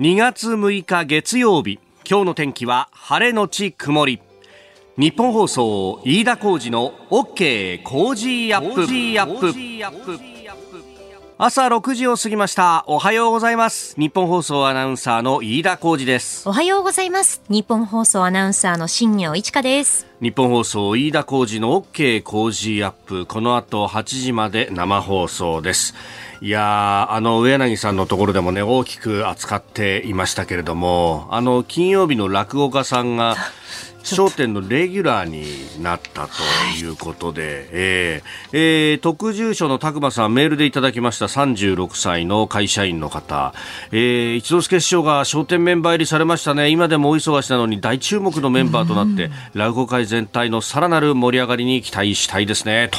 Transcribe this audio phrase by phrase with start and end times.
[0.00, 1.78] 2月6日月曜日
[2.08, 4.22] 今日の天気は晴れのち曇り。
[4.96, 9.50] 日本放送飯田浩二の OK 工事アップ。
[11.36, 12.84] 朝6時を過ぎました。
[12.86, 13.94] おはようございます。
[14.00, 16.48] 日本放送アナウンサーの飯田浩二です。
[16.48, 17.42] おはようございます。
[17.50, 20.06] 日本放送アナウンサーの新業一華です。
[20.22, 23.26] 日本放送飯田浩二の OK 工事アップ。
[23.26, 25.94] この後8時まで生放送です
[26.42, 33.36] いやあの上柳さんのところでもね大きく扱っていましたけれどもあの金曜日の落語家さんが
[34.04, 36.32] 笑点のレギュラーになったと
[36.78, 41.26] いうことで、はい、えー、えー、特住所の拓磨さんメールでいただきました。
[41.26, 43.54] 36歳の会社員の方、
[43.92, 46.68] えー、一之輔師匠が笑点メンバー入りされましたね。
[46.70, 52.90] 今でもお忙しなのに大注目のメンバーとなって、落語界全体のさらなる盛り上がりに期待したいですね。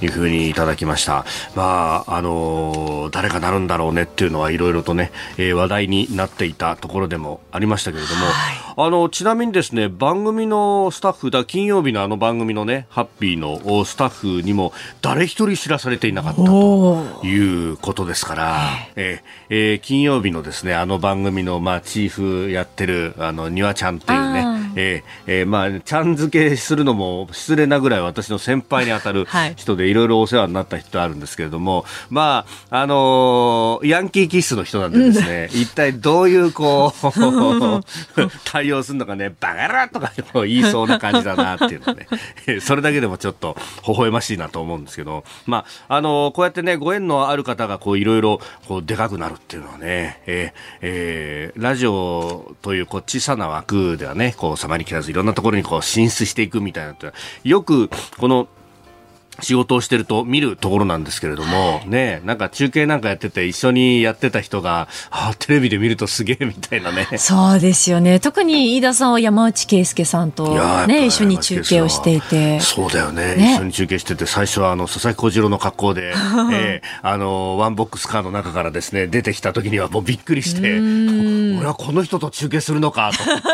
[0.00, 1.24] というふうにいただきました。
[1.54, 37.12] まああのー、誰がなるんだろうねっていうのはいろいろとね、えー、話題になっていたところでもありましたけれども、はい、あのちなみにですね番組のスタッフだ金曜日のあの番組のねハッピーのスタッフにも誰一人知らされていなかったということですから、えー、えー、金曜日のですねあの番組のまあチーフやってるあのにわちゃんっていうねえー、えー、まあちゃん付けするのも失礼なぐらい私の先輩に当たる人でいろいろお世話になった人あるんですけれども、まああのー、ヤンキーキッスの人なんでですね、 一体どういうこう
[38.44, 42.06] 対応するのかねバカラとか言いそうな感じだなっていうのね、
[42.60, 56.94] それだけでもちょっと微笑ましいなと思うんですけど、まあ、あのこうやってね、ご縁のある方がこういろいろこうでかくなるっていうのはね、えーえー、ラジオというこう小さな枠ではね、こう様に切らずいろんなところにこう進出していくみたいな
[57.44, 58.48] よくこの
[59.40, 67.06] 仕事をしてると見るところなんですけれども、ね、なんか中継なんかやってて一緒にやってた人が、あテレビで見るとすげえみたいなね。
[67.16, 68.20] そうですよね。
[68.20, 70.54] 特に飯田さんは山内圭介さんと
[70.86, 72.60] ね、一緒に中継をしていて。
[72.60, 73.34] そうだよね。
[73.36, 76.14] ね一緒に中継してて、最初はあの、佐々木小次郎の格好で、
[76.52, 80.78] えー、あの、ワンボックスカーの中からですね、出てきた時にはもうびっくりして、
[81.58, 83.44] 俺はこの人と中継するのかと思って。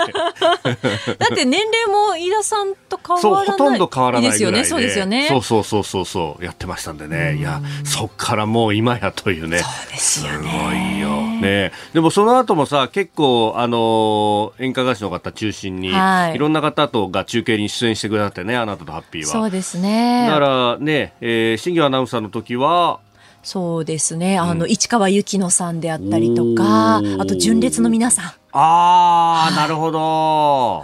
[1.18, 3.46] だって年齢も飯田さんと変わらない。
[3.46, 4.64] そう、ほとんど変わらないですよね。
[4.64, 5.26] そうですよね。
[5.28, 22.98] そうそうそうそうそうやってましたんでね、いやそっからもう今やというねそうですよねすごいよねでもその後もさ結構あの演歌歌手の方中心に、はい、いろんな方とが中継に出演してくださってねあなたとハッピーはそうですねだからね、えー、新庄アナウンサーの時は
[23.42, 24.38] そうですね。
[24.38, 28.24] あの、うん、市川由紀乃さんであったりとか、あと純烈の皆さん。
[28.52, 30.82] ああ、なるほど。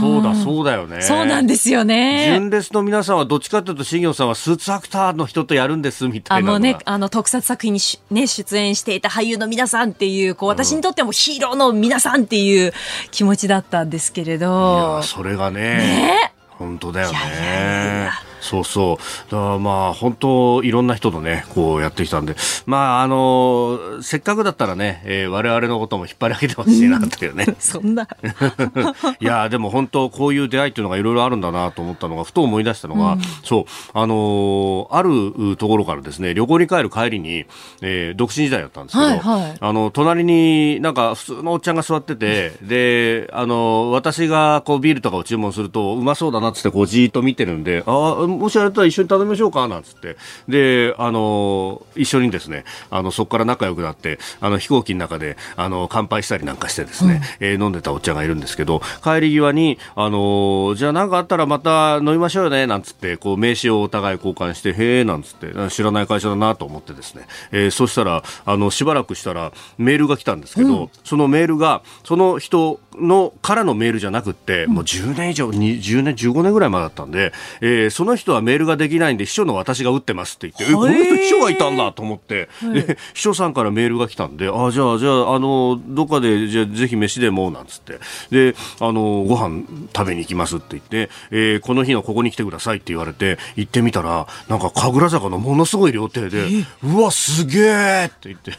[0.00, 1.02] そうだ、そうだよね。
[1.02, 2.24] そうなんですよね。
[2.26, 6.50] 純烈の皆さんはどっちかというと、新業さんはスーツアクターの人とやるんですみたいな。
[6.50, 7.80] あのね、あの、特撮作品に
[8.10, 12.72] ね、出演していた俳優の皆さんっていう、こう、私にとってもヒーローの皆さんっていう
[13.10, 14.96] 気持ちだったんですけれど。
[14.98, 15.60] いや、それがね。
[15.60, 17.18] ね本当だよね。
[17.18, 18.12] いやいやいや
[18.42, 19.30] そうそう。
[19.30, 22.34] だからまあ、本当、いろんな人とね、こうやってきたんで、
[22.66, 27.46] まあ、あの、せっかくだったらね、えー、我々のことも引っ張り上げてほしいなというね。
[27.60, 28.06] そんな。
[29.20, 33.64] いや、でも本当、こういう出会いっていうのがいろいろあるんだなと思ったのが、ふと思い出したのが、うん、そう、
[33.94, 37.46] あのあるところからですね、旅行に帰る帰りに、
[37.80, 49.68] えー、独身時代だったんですけど、はいはい、あの、隣になんか普通のおっちゃんが座ってて、で、あの、私がこうビールとかを注文すると、うまそうだなってこうじーっと見てるんで、ああ、もしあれだったら一緒に頼みましょうか？
[49.68, 50.16] なんつって。
[50.48, 87.98] で、あの、一緒にですね、あの、そこから仲良くなって、あの、飛行機の中で、あの、乾杯したりなんかしてですね、うん、えー、飲んでたおっちゃんがいるんですけど、帰り際に、あの、じゃあなんかあったらまた飲みましょうよね、なんつって、こう、名刺をお互い交換して、へえ、なんつって、知らない会社だなと思ってですね、えー、そしたら、あの、しばらくしたらメールが来たんですけど、うん、そのメールが、その人の、からのメールじゃなくって、もう10年以上、10年、15年ぐらい前だったんで、えー、その人はメールができないんで、秘書の私が打ってますって言って、え、この人秘書がいたんだと思って、で、秘書さんからメールが来たんで、あ、じゃあ、じゃあ、あの、どっかで、じゃあ、ぜひ飯でも、なんつって、
[88.30, 89.64] で、あの、ご飯
[89.94, 96.46] 食べに行きますって言って、えー、この日のここに来てくださいって言われて、行ってみたら、なんか、神楽坂のものすごい料亭で、
[96.84, 98.52] うわ、すげえって言って、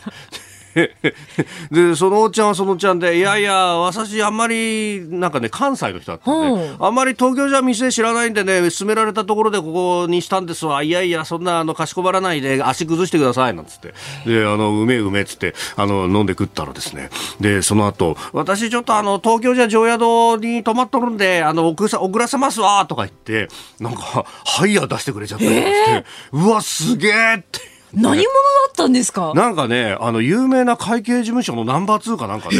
[1.71, 10.83] で、そのおっちゃんはそのおっちゃんで、いやいや、私あんまり、なんかね、関西の人だったんで、あんまり東京じゃ店知らないんでね、勧められたところでここにしたんですわ。
[10.83, 13.93] いやいや、そんな、あの、かしこまらないで足崩してください、なんつって。
[14.25, 17.09] で、あの、うめえうめえっつって、あの、飲んで食ったらですね、
[17.39, 23.47] で、その後、私ちょっとあの、東京じゃ常宿に泊まっとるんで、あの、遅らせますわ、とか言って、
[23.79, 27.72] なんか、ハイヤー出してくれちゃったりして、えー、うわ、すげえって。
[27.93, 28.25] 何者だ
[28.69, 29.33] ったんですか？
[29.35, 32.55] なんかね、あの、有名な会計事務所のナンバー2かなんかで、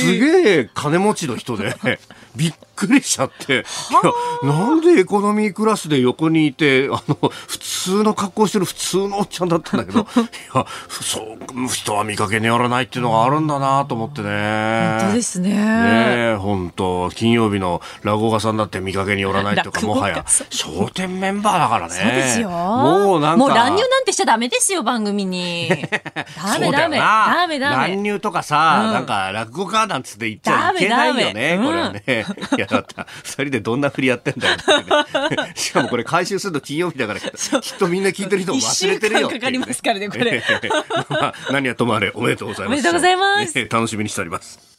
[0.00, 1.76] すげえ金持ちの人で、
[2.34, 10.04] びっくりしちゃって、いや、なんでエコノミークラスで横にいて、あの、普通の格好してる普通のおっちゃんだったんだけど、 い
[10.54, 14.98] や、そう、人は見かけによらないっていうのがあるんだなと思ってね。
[15.00, 15.50] 本当ですね。
[15.52, 20.24] ね本当金曜日の落語家さんだって見かけによらないとか、もはや、
[20.64, 21.94] 笑点メンバーだからね。
[21.94, 22.50] そうですよ。
[22.50, 23.36] もうなんか。
[23.36, 25.68] もう乱入なんてしちゃダメですよ、番組に。
[26.36, 26.98] ダメダメ。
[26.98, 27.76] ダメダメ。
[27.88, 32.21] 乱入とかさ、うん、なんか落語家なんつって言っちゃいけないよね、これはね。
[32.56, 33.06] いや、だった。
[33.24, 35.52] 二人でどんな振りやってんだよ、ね。
[35.54, 37.30] しかもこれ回収すると金曜日だから、きっ
[37.78, 39.34] とみんな聞いてる人も忘れてるよ、ね。
[39.34, 40.42] かかりますからね、これ。
[41.08, 42.68] まあ、何はともあれ、おめでとうございます。
[42.68, 43.68] おめでとうございます。
[43.70, 44.71] 楽しみにしております。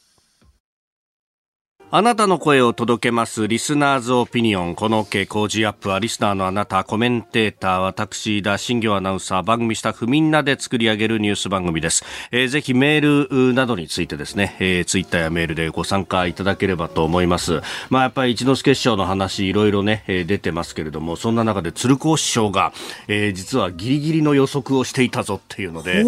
[1.96, 4.74] あなたの声を届けますリスナーズオピニオン。
[4.74, 12.04] この OK 工事アップはリスナーのあなた、コメンテーター、私、田新業アナウンサー、番組スタッフみんなで作り上げるニュース番組です。
[12.32, 17.60] えー、ぜひメールなどについてですね、えー、ツイッターやメールでご参加いただければと思います。
[17.90, 22.72] まあやっぱり一之輔師匠の話いろいろね、えー、出てますけれども、そんな中で鶴光師匠が、
[23.06, 26.04] えー、実はギリギリの予測をしていたぞっていうので、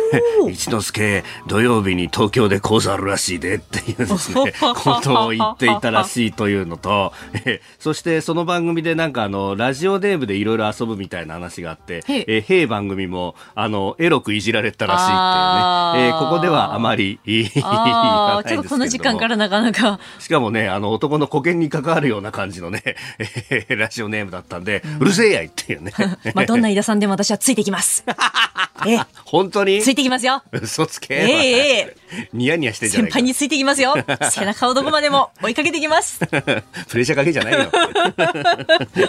[0.50, 7.12] 一之輔土曜日に東京で講座あるらしいでっていうですね、 ことを言っていたらしいというのと、
[7.44, 20.00] えそしてその番組でなんかあの、ラジオネームでいろいろ遊ぶみたいな話があって、えー、番組も、あの、エロくいじられたらしいっていうね、えー、ここではあまり言わないちょっとこの時間からなかなか。
[20.18, 22.82] しかもね、あの、男の保険に関わるような感じのね、
[23.18, 25.92] えー、ラジオネームだったんで、うん、うるせえやいっていうね。
[26.34, 28.04] まあ、どんな飯田さんでも私はついてきます。
[28.86, 29.80] え本当に？
[29.82, 30.42] ついてきますよ。
[30.52, 31.14] 嘘つけ。
[31.14, 33.94] ええー、 ニヤニヤして先輩についてきますよ。
[34.30, 36.18] 背中をどこまでも追いかけてきます。
[36.26, 37.70] プレッシャーかけじゃないよ。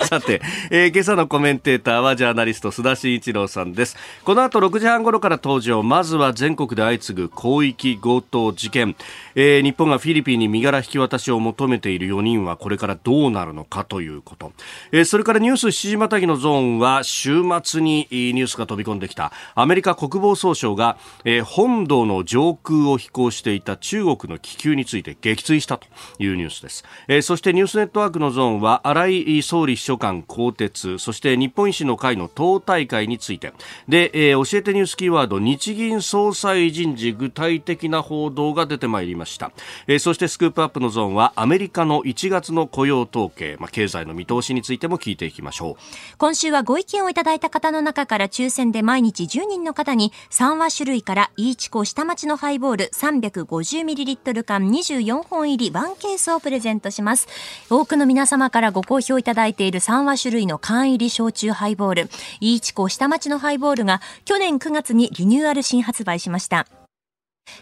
[0.06, 3.98] さて、えー、今朝のコメンテーターはジャーナリスト須田慎一郎さんです。
[4.24, 5.84] この後6時半頃から登場。
[5.84, 8.96] まずは全国で相次ぐ広域強盗事件。
[9.36, 14.52] えー、日本がフィリピンに身柄引き渡しを求めている4人はこれからどうなるのかということ。
[14.92, 19.32] えー、それからニュース7時またぎのゾーンは週末にニュースが飛び込んできた。
[19.56, 25.88] アメリカ国防総省が、えー、本土の上空を飛行していた中国の気球について撃墜したと
[26.20, 26.84] いうニュースです。
[27.08, 33.54] えー、そしてニュースネットワークのゾーンは荒井総理秘書官更迭、そして日本維新の会の党大会について。
[33.88, 39.52] で、えー、教えてニュースキーワード、日銀総裁人事具体的な報道が出てまいりました。
[39.88, 46.18] えー、そしてスクープアップのゾーンはアメリカの1月の雇用統計、まあ、経済の見通しについても聞いていきましょう。
[46.18, 57.28] 今週はご意見をいただいた方の中から抽選で毎日10人の方に3話種類からイーチコ下町のハイボール 350ml 缶24本入り1ケースをプレゼントします。
[57.70, 66.68] 多くの皆様からご好評いただいている3話種類の缶入り焼酎ハイボール、イーチコ下町のハイボールが去年9月にリニューアル新発売しました。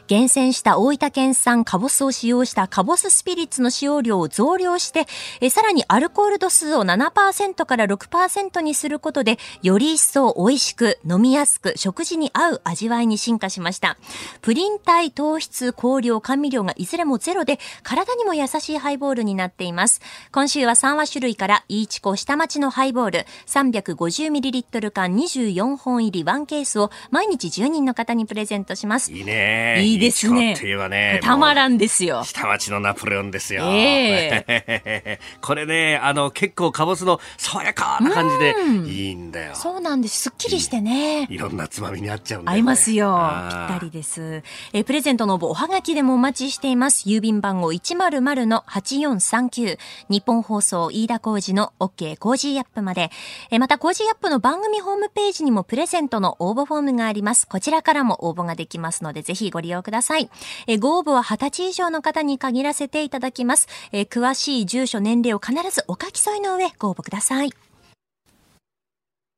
[0.07, 5.05] 厳選した大分県産カボスを使用したカボススピリッツの使用量を増量して、
[5.41, 13.97] えさらにアルコール度数を7%から6%にすることで、より一層美味しく、飲みやすく、食事に合う味わいに進化しました。
[14.41, 20.01] プリン体、糖質、香料、甘味料がいずれもゼロで、体にも優しいハイボールになっています。
[20.31, 29.11] 今週は3話種類から、イーチコ下町のハイボール、350ml 缶24本入り1ケースを毎日10人の方にプレゼントします。
[29.11, 30.53] いいねいいですね。
[30.53, 31.19] っていうね。
[31.23, 32.23] たまらんですよ。
[32.23, 33.63] 下町のナポレオンですよ。
[33.65, 38.55] えー、 これね、あの、結構かぼすの爽やかな感じで、
[38.91, 39.55] いいんだよ。
[39.55, 40.23] そうなんです。
[40.23, 41.27] すっきりしてね。
[41.29, 43.17] いろんなつまみに合っちゃうんだよ、ね、合いますよ。
[43.49, 44.43] ぴったりです。
[44.73, 47.09] えプレゼントの応募、おはがきでもお待ちしています。
[47.09, 49.77] 郵便番号100-8439。
[50.09, 53.11] ニッポン放送飯田浩二の OK Cozy up まで。
[53.51, 57.47] えまた、 Cozy up の番組ホームページにもプレゼントの応募フォームがあります。
[57.47, 60.29] こちらからも応募ができますので、ぜひご利用ください。
[60.67, 63.67] えご応募は20歳以上の方に限らせていただきます。
[63.91, 67.64] え詳しい住所、年齢を必ずお書き添えの上ご応募ください。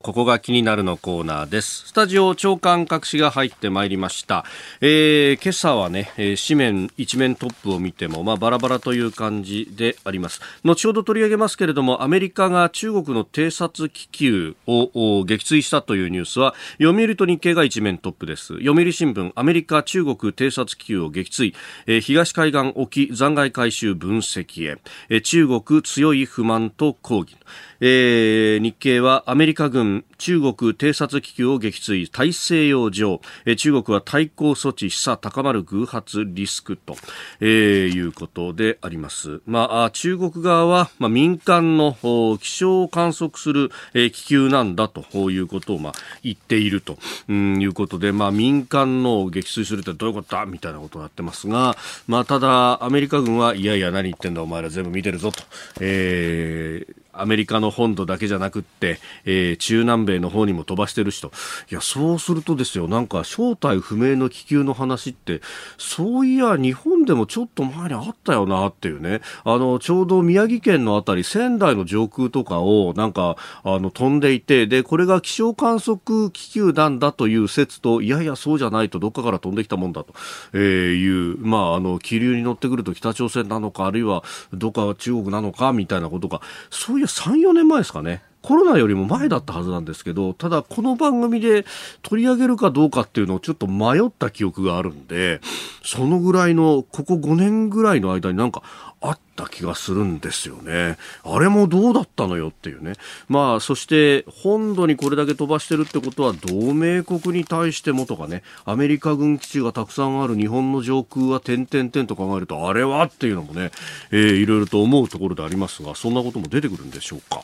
[0.04, 1.88] ここが気になるのコーナーです。
[1.88, 4.46] スタジオ長官隠しが入ってまいりました。
[4.80, 10.40] えー、今朝はね、えー、紙面、一面トップを見ても、まあ、バラバラという感じであります。
[10.64, 18.54] 後ほど取り上げますけれども、アメリカが中国の偵察気球を撃墜したというニュースは、読売と日経が一面トップです。
[18.60, 21.56] 読売新聞、アメリカ、中国偵察気球を撃墜、
[21.88, 24.78] えー、東海岸沖残骸回収分析へ、
[25.10, 27.36] えー、中国強い不満と抗議。
[27.80, 36.96] えー、日経はアメリカ軍軍中国偵察気球を撃墜大西洋上、え中国は対抗措置示唆高まる偶発リスクと、
[37.40, 39.42] えー、いうことであります。
[39.46, 41.96] まあ、中国側は、まあ、民間の
[42.42, 46.98] 気象を観測する、えー、気球なんだということを、まあ、言っていると、
[47.30, 50.46] うん、いうことで、まあ、民間の撃墜するってどういうことだ？
[50.46, 51.78] みたいなことをやってますが、
[52.08, 55.44] まあ、ただ、アメリカ軍はいやいや何言ってんだお前ら全部見てるぞと、
[55.80, 61.32] えーアメリカの本土だけじゃなくって、えー、中南米の方にも飛ばしてる人。
[61.72, 65.42] いや、そうするとですよ、なんか正体不明の気球の話って、
[65.78, 69.22] そういや、日本でもちょっと前にあったよなっていうね。
[69.44, 80.14] あの、ちょうど宮城県のあたり、仙台の上空とかを、なんか、あの、飛んでいて、で、これが気象観測気球なんだという説と、いやいや、そうじゃないと、どっかから飛んできたもんだと、
[80.54, 80.60] えー、
[80.94, 88.22] いう、まあ、あの、気流に乗ってくると北朝鮮なのか、あるいは、どっか中国なのか、みたいなことが、そういう3、4年前ですかね。
[88.42, 91.66] コロナよりも前だったはずなんですけど、ただこの番組で
[92.02, 95.42] 取り上げるかどうかっていうのをちょっと迷った記憶があるんで、
[95.84, 98.64] そのぐらいの、ここ5年ぐらいの間になんか、
[99.02, 100.98] あった気がするんですよね。
[101.24, 102.94] あれもどうだったのよっていうね。
[103.30, 113.72] まあ、そして本土にこれだけ飛ばしてるってことは同盟国に対してもとかね、アメリカ軍基地がたくさんある日本の上空は点々点と考えると、あれはっていうのもね、
[114.12, 117.42] えー、いろいろと思うところでありますが、そんなことも出てくるんでしょうか。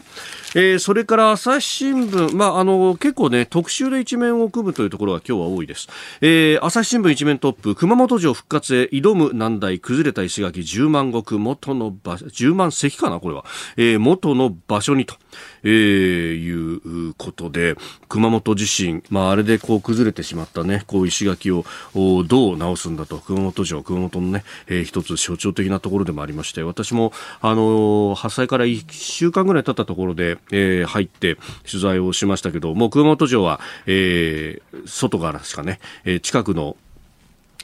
[0.56, 5.88] えー、それから朝日新聞、まあ、あの、結構ね、特集で一面を組むというところが今日は多いです。
[6.22, 13.46] えー、朝日新聞一面トップ、熊本城復活へ挑む難題、崩れた石垣10万石、元のの場所、10万石かな、これは。
[13.78, 15.16] えー、元の場所にと、
[15.64, 17.76] えー、いうことで、
[18.10, 31.38] 熊本地震、まあ、あれでこう崩れてしまったね、こう石垣をどう直すんだと、熊本城、熊本のね、えー、一つ象徴的なところでもありまして、私も、あのー、発災から1週間ぐらい経ったところで、えー、入って
[31.70, 36.78] 取材をしましたけど、もう熊本城は、えー、外からしかね、えー、近くの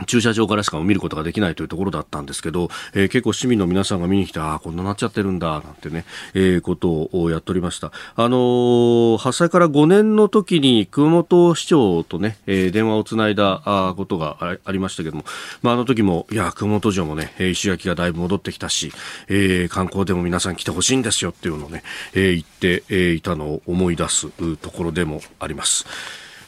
[0.05, 7.91] 駐車場からしか見ることができないというところだったんですけど、えー、結構市民の皆さんが見に来て、ああ、こんななっちゃってるんだ、なんてね、えー、ことをやっておりました。
[8.15, 15.25] あのー、発災から5年の時に熊本市長とね、えー、電話をつないだあことがありましたけども、
[15.61, 18.91] まあ、あの時も、いや、熊本城もね、石垣がだいぶ戻ってきたし、
[19.27, 25.85] えー、観光でも皆さん来てほしいんですよっていうのをね、えー、言って、え、いたのを思い出すところでもあります。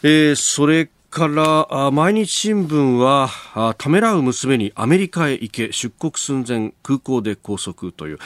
[0.03, 8.19] えー、それから毎日新聞はためらう娘にアメリカへ行け出国寸前空港で拘束という。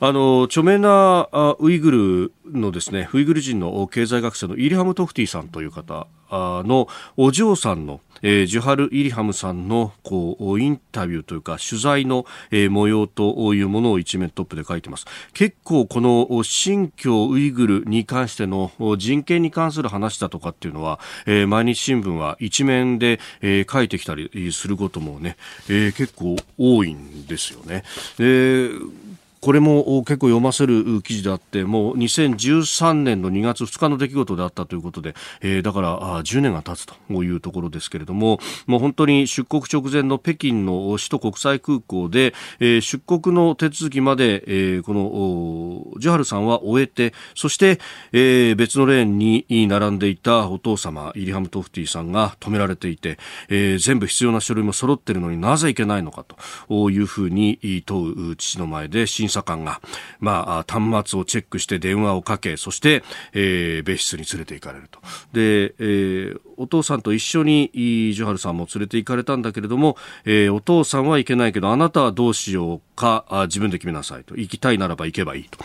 [0.00, 25.36] あの著名なウイグルのですねウイグル人の経済学者のイリハム・トフティさんという方のお嬢さんの、えー、ジュハル・イリハムさんのこうインタビューというか取材の、えー、模様というものを一面トップで書いてます結構この新疆ウイグルに関しての人権に関する話だとかっていうのは、えー、毎日新聞は一面で、えー、書いてきたりすることもね、
[25.68, 27.84] えー、結構多いんですよね。
[28.18, 29.07] えー
[29.40, 47.78] これも結構読ませる記事であって、もう2013年の2月2日の出来事であったということで、えー、だから10年が経つというところですけれども、もう本当に出国直前の北京の首都国際空港で、えー、出国の手続きまで、えー、このジュハルさんは終えて、そして、
[48.12, 53.18] えー、別のレーンに並んでいたお父様、イリハム・トフティさんが止められていて、
[53.48, 56.24] えー、全部必要な書類も揃ってるのになぜいけないのか
[56.68, 59.80] というふうに問う父の前で査官が、
[60.20, 65.00] まあ、端末をチェックして電話をかけ、そして、えー、別室に連れて行かれると。
[65.32, 74.36] で、えー、お父さんと一緒にジュハルさんも連れて行かれたんだけれども、えー、お父さんは行けないけど、あなたはどうしようか、あ自分で決めなさいと。
[74.36, 75.58] 行きたいならば行けばいいと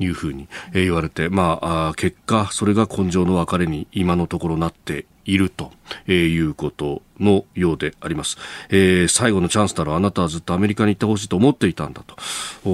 [0.00, 5.70] いうふうに、え、言われて、まあ、あ結果、それが根性の別れに今のところなっていると、
[6.06, 8.38] え、いうことのようであります、
[8.70, 12.16] えー、最後のチャンスだろうあなたはずっとアメリカに行ってほしいと思っていたんだと。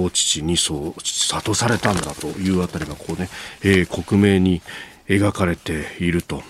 [0.09, 3.29] 父にそう諭されたんだというあたりがこうね、
[3.61, 4.61] えー、克明に
[5.07, 6.41] 描かれていると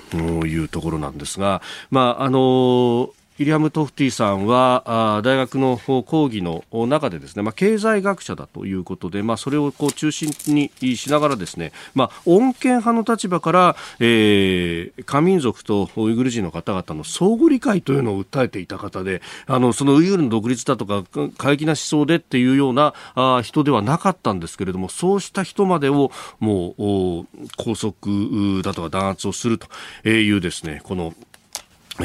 [0.45, 21.03] いうところなんですが、まああのーイリアム・トフティさんは大学の講義の中でですね、まあ、経済学者だということで、まあ、それをこう中心にしながらですね、まあ、穏健派の立場から、えー、漢民族とウイグル人の方々の相互理解というのを訴えていた方であのそのウイグルの独立だとか
[21.37, 27.25] 過激な思想でっていうようなあ人ではなかったんですけれどもそうした人までをもう
[27.57, 29.67] 拘束だとか弾圧をすると
[30.07, 31.13] いうですねこの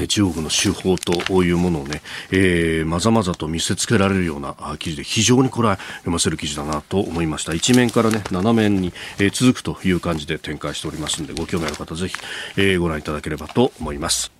[0.08, 7.54] 中国の手法というものをね、えー、まざまざと見せつけられるような記事で非常にこれは読ませる記事だなと思いました。
[7.54, 12.16] 一面からね、7面に、え、続くという感じで展開しておりますので、ご興味ある方ぜひ、
[12.56, 14.39] えー、ご覧いただければと思います。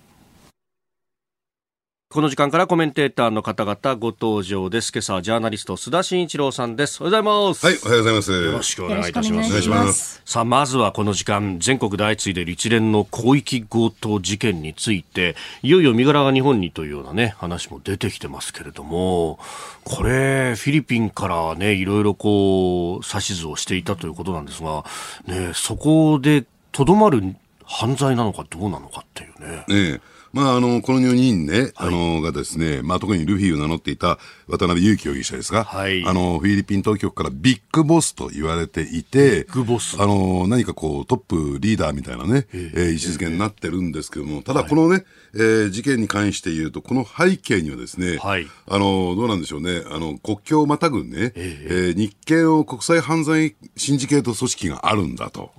[2.11, 4.91] この時間からコメンテーターの方々ご登場です。
[4.91, 7.01] 今朝はジャーナリスト須田慎一郎さんです。
[7.01, 7.65] おはようございます。
[7.65, 8.31] はい、おはようございます。
[8.33, 9.47] よろしくお願いいたします。
[9.47, 10.21] お願いします。
[10.25, 19.39] さあ、まずはこの時間、全国で相次いでる一連の広域強盗事件について、いよいよ身柄が日本にというようなね、話も出てきてますけれども、
[19.85, 24.83] これ、フィリピンからね、いろいろこう、指図をしていたということなんですが、
[25.27, 29.93] ね、そこでとどまる犯罪なのかどうなのかっていうね。
[29.93, 30.01] ね
[30.33, 39.97] まあ、あの、この4人ね、はい、あの、がですね、まあ、特にルフィを名乗っていた渡辺裕樹容疑者ですが、はい、あの、フィリピン当局からビッグボスと言われていて、ビッグボス。
[40.01, 55.51] あの、何かこう、トップリーダーみたいなね、えー、位置づけになってるんですけども、ただこのね、はい、えー、事件に関して言うと、この背景にはですね、はい、あの、どうなんでしょうね、あの、国境をまたぐね、えー、えー、日系の国際犯罪シンジケート組織があるんだと。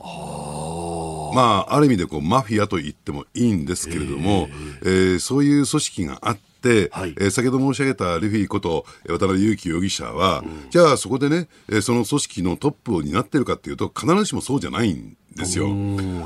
[1.33, 4.49] まあ、ある意味でこうマフィアと言ってもいいんですけれども、
[4.83, 15.69] えー、そういう組織があって、はい、えー、先ほど申し上げたルフィこと渡辺裕樹容疑者は、うん、じゃあそこでね、えー、その組織のトップを担ってるかっていうと、必ずしもそうじゃないんですよ。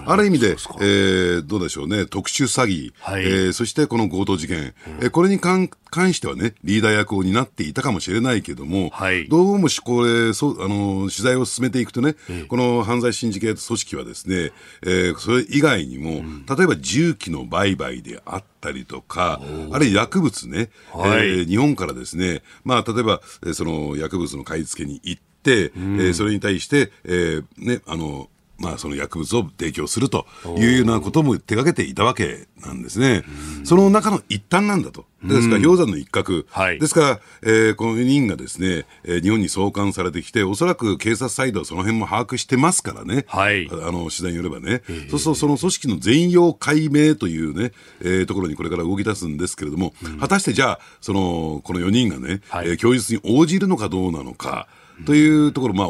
[0.07, 19.41] ある意味で、えー、どうでしょうね、特殊詐欺、はい、えー、そしてこの強盗事件、うん、えー、これに関関してはね、リーダー役を担っていたかもしれないけども、はい、どうもしこれそあの取材を進めていくとね、えこの犯罪シンジケート組織はですね、えー、それ以外にも、うん、例えば銃器の売買であったりとか、
[19.73, 23.21] あるいは薬物ね、はい、えー、日本からですね、まあ、例えば、
[23.55, 33.23] その薬物の買い付けに行って、うん、えー、それに対して、えー、ね、あの、まあ、その薬物を提供するというようなことも手がけていたわけなんですね。
[33.65, 35.05] その中の一端なんだと。
[35.23, 36.45] ですから、氷山の一角。
[36.51, 43.25] はい、ですから、えー、この4人がですね、えー、日本に送還されてきて、おそらく警察サイドはその辺も把握してますからね。
[43.29, 44.83] はい、あの、取材によればね。
[45.11, 54.69] そうすると、その組織の全容解明というね、えー、ところにこれから動き出すんですけれども、うん、果たしてじゃあ、その、この4人がね、はい、えー、供述に応じるのかどうなのか。
[55.05, 55.89] というところ、まあ、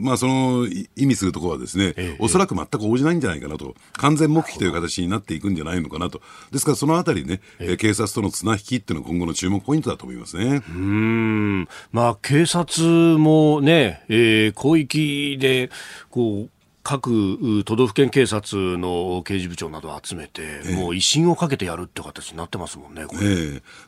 [0.00, 0.66] まあ、その
[0.96, 10.62] 意味するところはですね、ええ、おそらく全く応じないんじゃないかなと、完全黙秘という形になっていくんじゃないのかなと、ですからそのあたりね、え、警察との綱引きっていうのは今後の注目ポイントだと思いますね。
[10.68, 15.70] うん、まあ、警察もね、えー、広域で、
[16.10, 16.50] こう、
[16.82, 23.20] 各都道府県警察の刑事部長などを集めて、えー、もう威信をかけてやるって形になってますもんね、これ。
[23.22, 23.24] え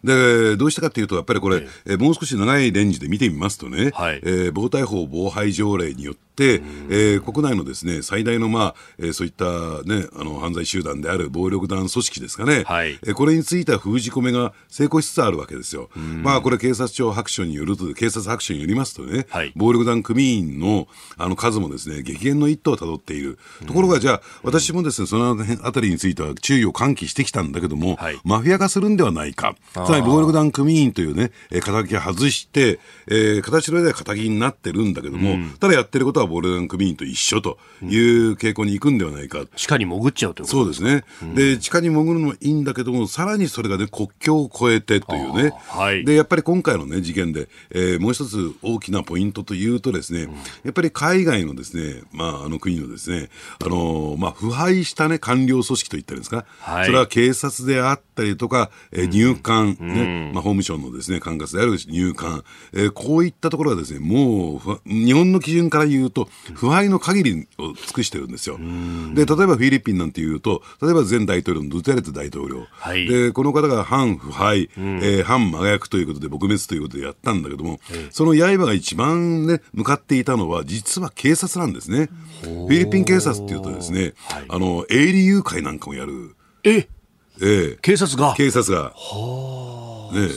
[0.04, 9.44] ー、で、どうしたかというと、やっぱりこれ、えー、もう少し長いレンジで見てみますとね、はい、えー、防体法防廃条例によって、えー、国内のですね、最大のまあ、えー、そういった
[9.84, 15.90] ね、あの、犯罪集団である暴力団組織ですかね、はい、えー、これについては封じ込めが成功しつつあるわけですよ。
[16.22, 23.38] まあ、これ警察庁白書によると、警察白書によりますとね、はい、暴力団組員のあの数もですね、激減の一途をたどっている。
[23.66, 29.54] ところが、じゃあ、私もですね、そのあたりについては注意を喚起してきたんだけども、はい、マフィア化するんではないか。
[29.72, 39.40] つまり、暴力団組員というね、えー、肩書きを外して、えー、形の上では肩書きになってるんだけども、うん、ただやってることは暴力団組員と一緒という傾向に行くんではないか。
[39.40, 41.04] うん、地下に潜っちゃうということそうですね。
[41.22, 45.52] うん、で、地下に潜るのもいいんだけども、さらにそれがね、国境を越えてというね。
[45.68, 50.28] はい、で、やっぱり今回のね、事件で、えー、もう一つ大きなポイントというとですね、
[50.64, 53.28] やっぱり海外のですね、まあ、あの国のですね、
[53.64, 68.58] あのまあ、腐敗した、ね、官僚組織といったんですか、はい、それは警察であったりとか、えー、入管、うん、ねまあ、法務省のです、ね、管轄である入管、えー、こういったところはですねもう日本の基準から言うと、腐敗の限りを尽くしてるんですよ。
[69.14, 82.08] で例えばフィリピンなんていうと、例えば前大統領のドゥテレテ大統領、はい、でこの方が反腐敗、うん、えー、反麻薬ということで撲滅ということでやったんだけども、その刃が一番、ね、向かっていたのは、実は警察なんですね。
[82.42, 86.36] フィリピン警察っていうとですね、はい、あの、営利誘拐なんかもやる。
[86.64, 86.88] え？
[87.40, 88.34] ええ、警察が？
[88.34, 88.92] 警察が。
[88.94, 90.14] はあ。
[90.14, 90.28] ね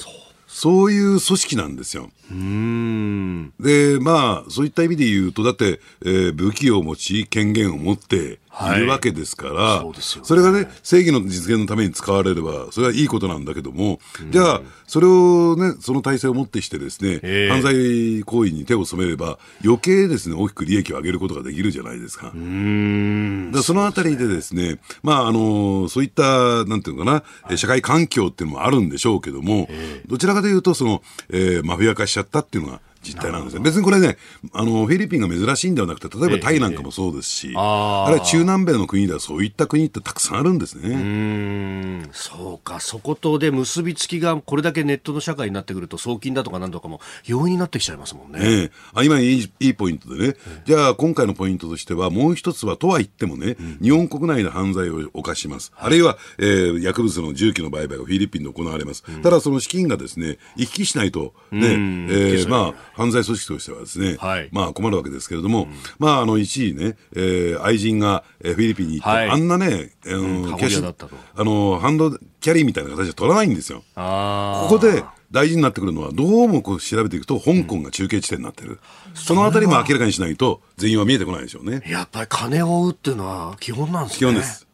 [0.55, 2.09] そういう組織なんですよ。
[2.31, 8.39] うんで、まあ、そういった意味で言うと、だって、えー、武器を持ち、権限を持って、
[8.77, 8.81] い。
[8.81, 22.31] るわけですから、はいそね、それがね、正義の実現のために使われれば、それはいいことなんだけども、じゃあ、それをね、その体制をもってしてですね、犯罪行為に手を染めれば、余計ですね、大きく利益を上げることができるじゃないですか。
[22.33, 23.51] うん。
[23.51, 29.67] だそのあたりでですね、まあ、あの、そういった、なんていうのかな、はい、社会環境っていうのもあるんでしょうけども、
[30.07, 33.63] どちらかというと、その、えー、マフィア化しちゃったっていうのが、実態なんですね。
[33.63, 34.17] 別にこれね、
[34.53, 40.89] あの、フィリピンが珍しいんではなくて、例えばタイなんかもそうですし、ええ、あるいは中南米の国ではそういった国ってたくさんあるんですね。
[40.89, 48.39] うん、そうか、そことで結びつきがこれだけネットの社会になってくると、送金だとかなんとかも容易になってきちゃいますもんね。
[48.41, 55.71] ええ、あ今いい、いいポイントでね、じゃあ今回のポイントとしては、もう一つは、とは言ってもね、うん、日本国内で犯罪を犯します。
[55.75, 59.03] はい、あるいは、えー、薬物の銃器の売買がフィリピンで行われます。
[59.07, 73.83] うん、ただその資金がですね、行き来しないとね、えー、まあ、犯罪組織としてはですね、はい、まあ困るわけですけれども、うん、まあ、あの、一時ね、えー、愛人が、えー、フィリピンに行って、はい、あんなね、えー、うん、キャシあの、ハンドキャリーみたいな形で取らないんですよ。
[73.95, 78.79] ここで、大事になってくるのは、どうもこう調べていくと、香港が中継地点になってる、うん、
[79.15, 81.83] そのあたりも明らかにしないと、全容は見えてこないでしょうね。
[81.87, 84.19] やっぱり金を追うっていうのは基本なんですね。
[84.19, 84.65] 基本です。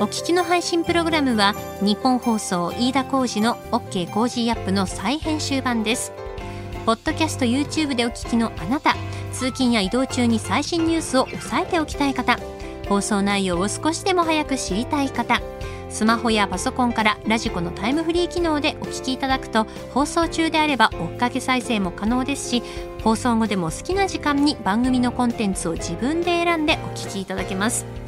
[0.00, 6.12] お聞きの配信プログラムは日本放送飯田浩司の OK コージーアップの再編集版です。
[6.86, 8.94] ポッドキャスト YouTube でお聞きのあなた
[9.32, 12.38] 通勤や移動中に最新ニュースを押さえておきたい方
[12.88, 15.42] 放送内容を少しでも早く知りたい方
[15.90, 22.62] スマホやパソコンからラジコのタイムフリー機能でお聞きいただくと放送中であれば追っかけ再生も可能ですし
[23.02, 28.07] 放送後でも好きな時間に番組のコンテンツを自分で選んでお聞きいただけます。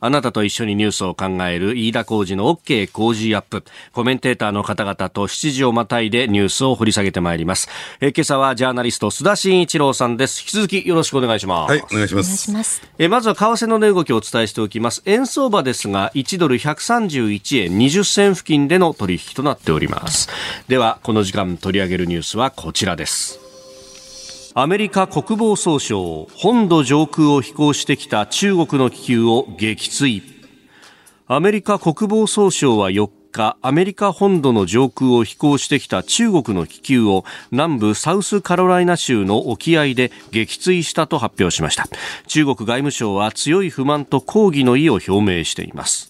[0.00, 3.64] あなたと一緒にニュースを考える飯田浩二の OK 工事アップ。
[3.92, 7.68] コメンテーターの方々と7時をまたいでニュースを掘り下げてまいります。
[8.00, 10.40] え今朝はジャーナリスト須田慎一郎さんです。
[10.40, 11.70] 引き続きよろしくお願いします。
[11.70, 12.52] はい、お願いします。
[12.52, 15.02] ますえまずは為替の値動きをお伝えしておきます。
[15.04, 20.28] 円相場ですが、1ドル131円20銭付近での取引となっております。
[20.68, 23.47] では、この時間取り上げるニュースはこちらです。
[24.54, 30.22] アメリカ国防総省本土上空を飛行してきた中国の気球を撃墜。
[31.26, 41.86] アメリカ国防総省は4日アメリカ本土の上空を飛行してきた中国の気球を南部サウスカロライナ州の沖合で撃墜したと発表しました。
[42.26, 46.07] 中国外務省は強い不満と抗議の意を表明しています。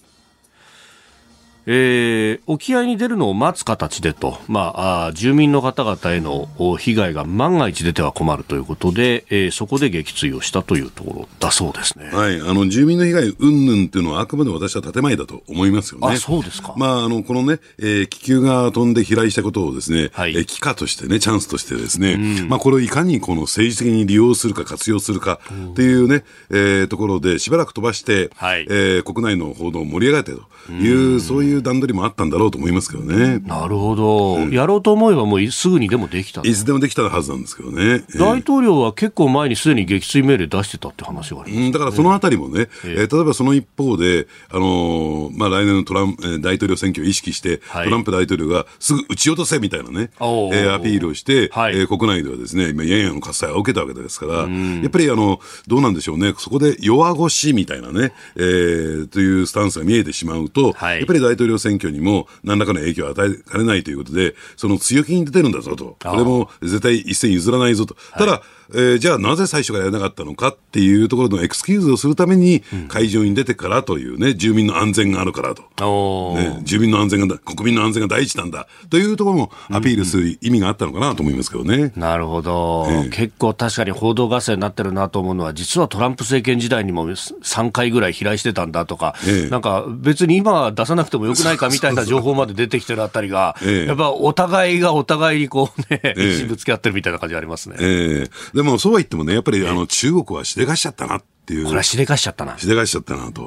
[1.65, 12.09] えー、沖合に出るのを待つ形でと、まあ、あ住民の方々への被害が万が一出ては困るということで、えー、そこで撃墜をしたというところだそうですね。
[12.11, 16.07] はい、あの住民の被害云々っていうのはあくまで私は建前だと思いますよね。
[16.07, 16.73] あ、そうですか。
[16.77, 25.39] まあ、あの、このね、えー、気球が飛んで飛来したことをですね、はい、えー、機としてね、チャンスとしてですね、うん、まあ、これをいかにこの政治的に利用するか活用するか
[25.71, 30.33] っていうね、えー、ところでしばらく飛ばして、はい、えー、国内の報道を盛り上がって
[30.67, 33.39] という、うん、そういう段取りもあったんだろうと思いますけどね。
[33.39, 38.03] なるほど、うん、やろうと思えばもうすぐにでもできたいつでもできたはずなんですけどね。
[38.15, 54.47] 大統領は結構前にすでに撃墜命令出してたって話があります、ね、だからそのあたりもね、えー、例えばその一方で、あのー、まあ、来年のトランプ大統領選挙を意識して、はい、トランプ大統領がすぐ撃ち落とせみたいなね、えー、アピールをして、はい、えー、国内ではですね、今、ややの喝采を受けたわけですから、や
[54.87, 67.95] っぱりあの、どうなんでしょうね、そこで弱腰みたいなね、えー、というスタンスが見えてしまうと、はい、やっぱり大統領選挙にも何らかの影響を与えかねないということで、その強気に出てるんだぞと、これも絶対一線譲らないぞと。
[68.17, 68.41] ただ、
[68.73, 76.35] えー、じゃあなぜ最初からやらなかったのかっていうところのエクスキューズをするために、会場に出てからというね、住民の安全があるからと。
[76.35, 78.67] ね、住民の安全が、国民の安全が第一なんだ。
[78.89, 81.91] というところもアピールする意味があったのかなと思いますけどね。
[81.95, 97.77] なるほど、えー、結構確かに報道合戦になってるなと思うのは、実はトランプ政権時代にも3回ぐらい飛来してたんだとか、えー、なんか別に今は出さなくてもよくないかみたいな情報まで出てきてるあたりが、えー、やっぱお互いがお互いにこうね、 意ぶつけ合ってるみたいな感じありますね。
[97.79, 101.65] えー、でもそうは言ってもね、やっぱりあの中国はしでかしちゃったなっていう。
[101.65, 102.57] これはしでかしちゃったな。
[102.59, 103.41] しでかしちゃったなと。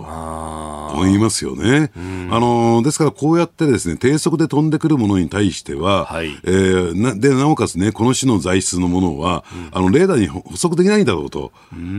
[0.92, 1.90] 思いますよね。
[2.30, 11.52] あの、ですからこうやってですね、低速で飛んでくるものに対しては、はい、えー、なで、なおかつね、この種の材質のものは、うん、あの、レーダーに捕捉できないんだろうと。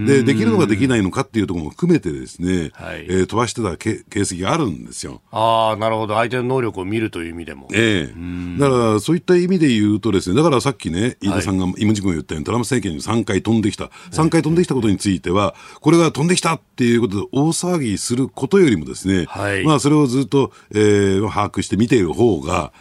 [0.05, 4.03] で、できるのかできないのかっていうところも含めてですね、はい、えー、飛ばしてた形
[4.35, 5.21] 跡があるんですよ。
[5.31, 6.15] ああ、なるほど。
[6.15, 7.69] 相手の能力を見るという意味でも。
[7.73, 13.85] ええー、だから、そういった意味で言うとですね、だからさっきね、飯田さんが、今時君が言ったように、トランプ政権に3回飛んできた。
[14.11, 22.71] 3回飛んできたことについては、これが飛んできたっていうことで大騒ぎすることよりもですね、はい、まあそれをずっと、えー、把握して見ている方が、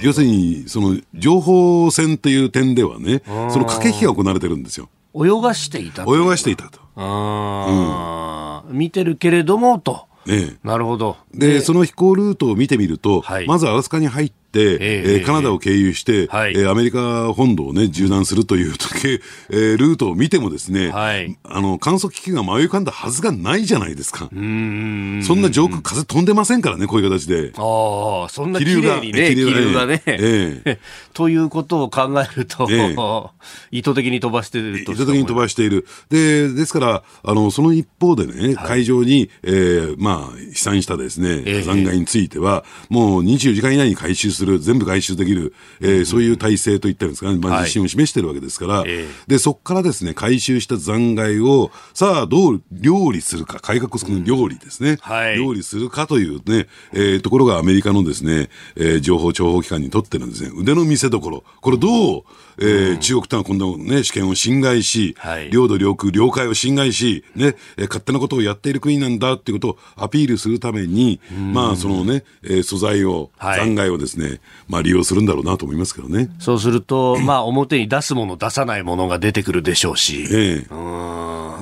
[0.00, 4.90] 要するに、その、情報戦という点ではね、その駆け引きが行われてるんですよ。
[5.14, 6.80] 泳がしていた泳がしていたと。
[6.96, 10.06] あうん、見てるけれども、と。
[10.26, 11.16] ね、なるほど。
[11.34, 24.28] で、その飛行ルートを見てみると、はい、まずアラスカに入って、えー、カナダを経由して、はい、えー、アメリカ本土をね、縦断するという時、えー、ルートを見てもですね、はい、あの、観測機器が迷い込んだはずがないじゃないですか。
[24.32, 27.52] うんそんな上空風飛んでませんからね、こういう形で。
[27.56, 30.02] ああ、そんな綺麗にね、気流がね。
[30.06, 30.78] ええ
[31.14, 34.92] ということを考えると、ええ、意図的に飛ばしていると。
[34.92, 35.86] 意図的に飛ばしている。
[36.08, 48.90] で、ですから、あの、その一方でね、はい、海上に、えー、まあ、飛散したですね、火山灰については、もう24時間以内に回収する、全部回収できる、えー、そういう体制といったんですかね、まあ、自信を示しているわけですから、はい、
[49.26, 54.96] で、そこからですね、回収した残骸を、さあ、どう料理するか、改革する料理ですね、うん。
[54.96, 62.22] はい、料理するかというね、えー、ところがアメリカのですね、えー、情報諜報機関にとってのですね、腕の見せ所、これどう、
[62.60, 71.20] えー、うん、中国とは今度ね、主権を侵害し、はい、領土、領空、領海を侵害し、ね、えー、勝手なことをやっている国なんだっていうことをアピールするために、
[71.52, 76.30] まあ、そのね、えー、素材を、残骸をですね、まあ、利用するんだろうなと思いますけどね。
[76.38, 80.26] そうすると、 まあ、表に出すもの、出さないものが出てくるでしょうし。
[80.30, 81.00] ええ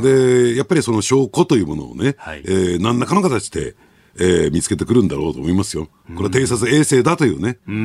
[0.03, 3.75] で、やっぱりその証拠というものをね、はい、えー、何らかの形で、
[4.21, 5.89] えー、見つけてくるんだろうと思いますよ。
[6.17, 7.59] これは偵察衛星だというね。
[7.67, 7.85] うんうんう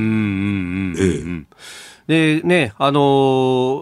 [0.91, 2.99] ん、ええでね、あの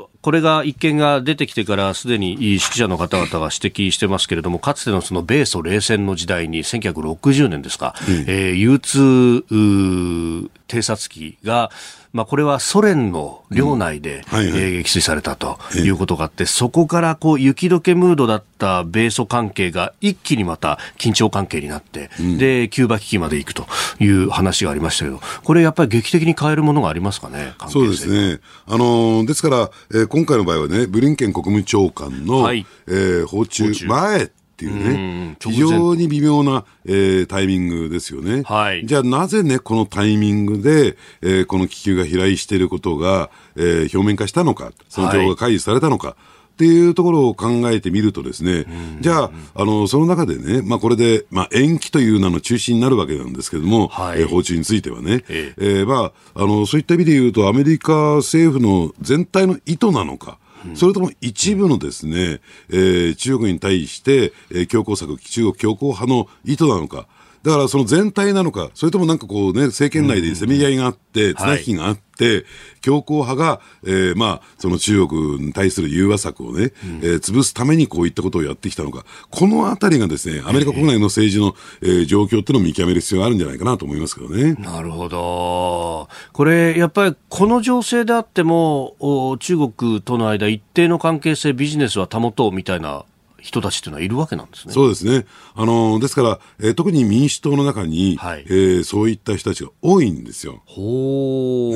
[0.07, 11.71] ーこれが一件が出てきてからすでに指揮者の方々が指摘してますけれども、かつてのその米ソ冷戦の時代に1960年ですか、うん、えー、U2 偵察機が、
[12.13, 14.37] まあ、これはソ連の領内で、うん。
[14.37, 23.65] はいはい、えー、撃墜されたということがあって、そこからこう雪解けムードだった米ソ関係が一気にまた緊張関係になって、うん、で、キューバ危機まで行くと
[23.99, 28.39] いう話がありましたけど、これやっぱり劇的に変えるものがありますかね、そうですね。
[28.67, 38.43] あのー、ですから、えー、今回の場合はね、ブリンケン国務長官の、はい、えー、訪中前っていうね、非常に微妙な、えー、タイミングですよね。
[38.43, 46.09] はい、じゃあなぜね、このタイミングで、えー、この気球が飛来していることが、えー、表面化したのか、その情報が開示されたのか。
[46.09, 46.17] はい
[46.61, 48.67] っていうところを考えてみるとですね、
[48.99, 55.63] じゃあ、あの、その中でね、まあこれで、まあ延期という名の中心になるわけなんですけれども、はい、えー、訪中についてはね、ええ。
[55.83, 60.37] ー、まあ、あの、そういった意味で言うと、アメリカ政府の全体の意図なのか、
[60.75, 67.07] それとも一部のですね、えー、中国に対して、えー、強硬策、中国強硬派の意図なのか、
[67.43, 72.45] だからその全体なのか、それともなんかこうね、政権内でせめぎ合いがあって、綱引きがあって、
[72.81, 84.53] 強硬派が、えー、まあ、その中国に対する融和策をね、えー、潰すためにこういったことをやってきたのか、このあたりがですね、アメリカ国内の政治の、えー、状況っていうのを見極める必要があるんじゃないかなと思いますけどね。
[84.53, 86.09] なるほど。
[86.33, 93.03] これ、やっぱりこの情勢であっても、中国との間一定の関係性、ビジネスは保とうみたいな
[93.41, 94.73] 人たちっていうのはいるわけなんですね。
[94.73, 95.25] そうですね。
[95.55, 100.61] あのですから、えー、特に民主党の中に、はい、えー、そういった人たちが多いんですよ。
[100.65, 101.71] ほ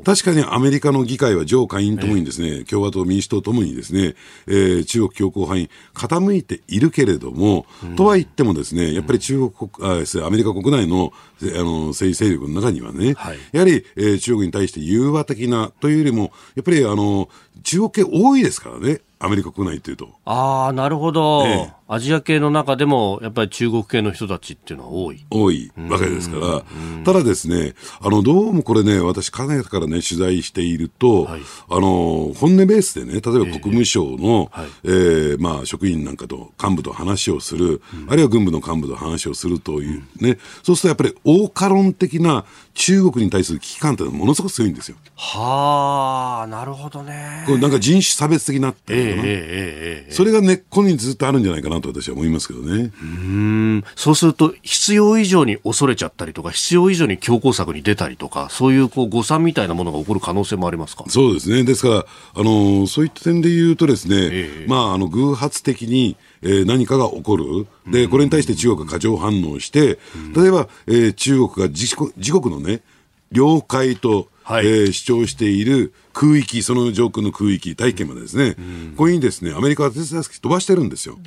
[0.00, 4.14] ー、確かにアメリカの議会は上下院ともにですね、えー、共和党、民主党ともにですね、
[4.48, 17.28] えー、中国強硬派に傾いているけれども、うん、とは言ってもですね、やっぱり中国国、あアメリカ国内のあの政治勢力の中にはね、はい、やはり、えー、中国に対して融和的なというよりも、やっぱりあの
[17.62, 19.00] 中国系多いですからね。
[19.20, 20.10] アメリカ国内っていうと。
[20.24, 25.24] ああ、なるほど、ええ、アジア系の中でも、やっぱり中国系の人たちっていうのは多い。
[25.30, 26.62] 多いわけですから、
[27.02, 34.52] ただですね、あの、どうもこれね、私、かねてからね、取材していると、はい、あの、本音ベースでね、例えば国務省の、
[34.84, 44.96] えええー、まあ、職員なんかと、幹部と話をする、うん、あるいは軍部の幹部と話をするというね、うん、そうするとやっぱり、大カ論的な中国に対する危機感っていうのはものすごく強いんですよ。
[45.16, 47.44] はあ、なるほどね。
[47.46, 52.90] これなんか人種差別的になってるのかな、えーえーえー、それが根っこにずっとあるんじゃないかなと私は思いますけどね。
[53.00, 61.04] うんそうすると、必要以上に恐れちゃったりとか、必要以上に強硬策に出たりとか、そういうこう誤算みたいなものが起こる可能性もありますか？
[61.08, 61.64] そうですね。
[61.64, 67.66] ですから、あのそういった点で言うとですね、まあ、あの偶発的に、えー、何かが起こる。
[67.90, 69.98] で、これに対して中国が過剰反応して、
[70.36, 72.82] 例えば、えー、中国が自国自国のね、
[73.32, 81.18] 領海と、はい、えー、主張している空域、その上空の空域、大気圏までですね、うん、ここにですね、アメリカは偵察機飛ばしてるんですよ。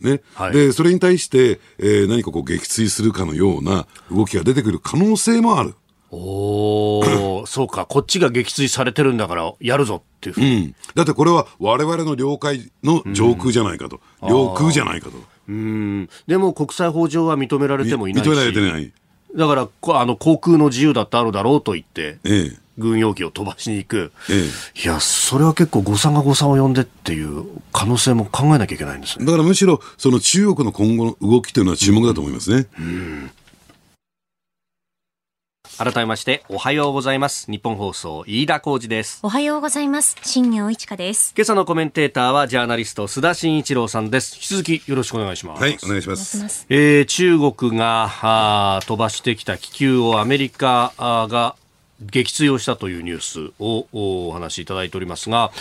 [0.00, 5.74] ね、はい、でそれに対して、えー、何かこう撃墜するかのような動きが出てくる可能性もある。
[6.10, 7.00] お
[7.40, 15.16] お、 そうか、こっちが撃墜されてるんだから、やるぞっていうふうに、うん、だってこれは我々の領海の上空じゃないかと、うん、領空じゃないかと。
[15.48, 16.08] うん。
[16.26, 18.28] でも国際法上は認められてもいないし。
[18.28, 18.92] 認められてない。
[19.34, 32.66] だからあの航空の自由だってあるだろうと言って、ええ、軍用機を飛ばしに行く、ええ、いや、それは結構誤算が誤算を呼んでっていう可能性も考えなきゃいけないんです、ね、だからむしろ、その中国の今後の動きというのは注目だと思いますね。
[32.78, 33.30] うん、うん
[35.78, 37.50] 改めましておはようございます。
[37.50, 39.20] 日本放送飯田浩二です。
[39.22, 40.16] おはようございます。
[40.22, 41.34] 新業一華です。
[41.36, 44.36] 今朝のコメンテーターはジャーナリスト須田慎一郎さんです。
[44.36, 45.62] 引き続きよろしくお願いします。
[45.62, 46.66] はいお願いします。
[46.68, 51.56] えー、中国があ飛ばしてきた気球をアメリカが
[52.00, 55.52] 撃墜をしたというニュースをお話しいただいておりますが、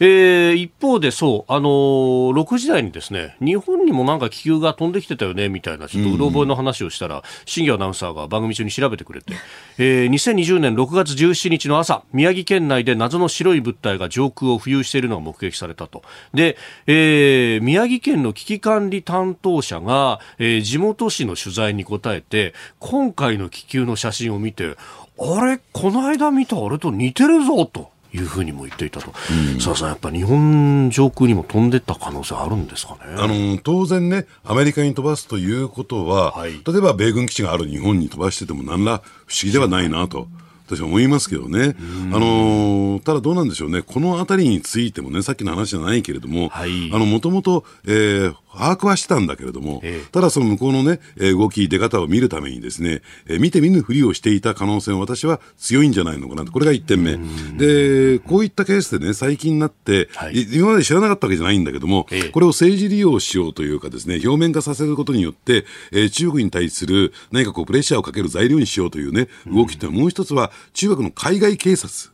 [0.00, 9.32] えー、一方でそう、あのー、6時台にですね、日本にもなんか気球が飛んできてたよね、みたいな、ちょっとうろ覚えの話をしたら、新業アナウンサーが番組中に調べてくれて、
[9.78, 16.02] えー、2020年6月17日の朝、宮城県内で謎の白い物体が上空を浮遊しているのが目撃されたと。
[16.34, 24.76] で、えー、宮城県の危機管理担当者が、えー、地元紙の取材に答えて、今回の気球の写真を見て、
[25.20, 27.90] あれ、この間見たあれと似てるぞと。
[28.10, 29.12] いうふうにも言っていたと、
[29.60, 33.00] さあさん、やっぱ日本上空にも飛んでった可能性あるんですかね。
[33.18, 40.26] あの当然ね、アメリカに飛ばすということは、はい、例えば米軍基地がある日本に飛ばしてても、何ら不思議ではないなと。
[40.68, 41.74] 私は思いますけどね、
[42.12, 46.50] あのただどうなんでしょうね、このあたりについてもね、さっきの話じゃないけれども、
[46.90, 57.18] もともと、えー、把握はしてたんだけれども、ええ、ただその向こうのね、動き、出方を見るためにですね、え見て見ぬふりをしていた可能性は私は強いんじゃないのかなと、これが1点目。
[57.56, 72.10] で、こういったケースでね、最近になって、はい、今まで知らなかったわけじゃないんだけども、え、これを政治利用しようというかですね、表面化させることによって、えー、中国に対する何かこうプレッシャーをかける材料にしようというね、動きってもう一つは中国の海外警察。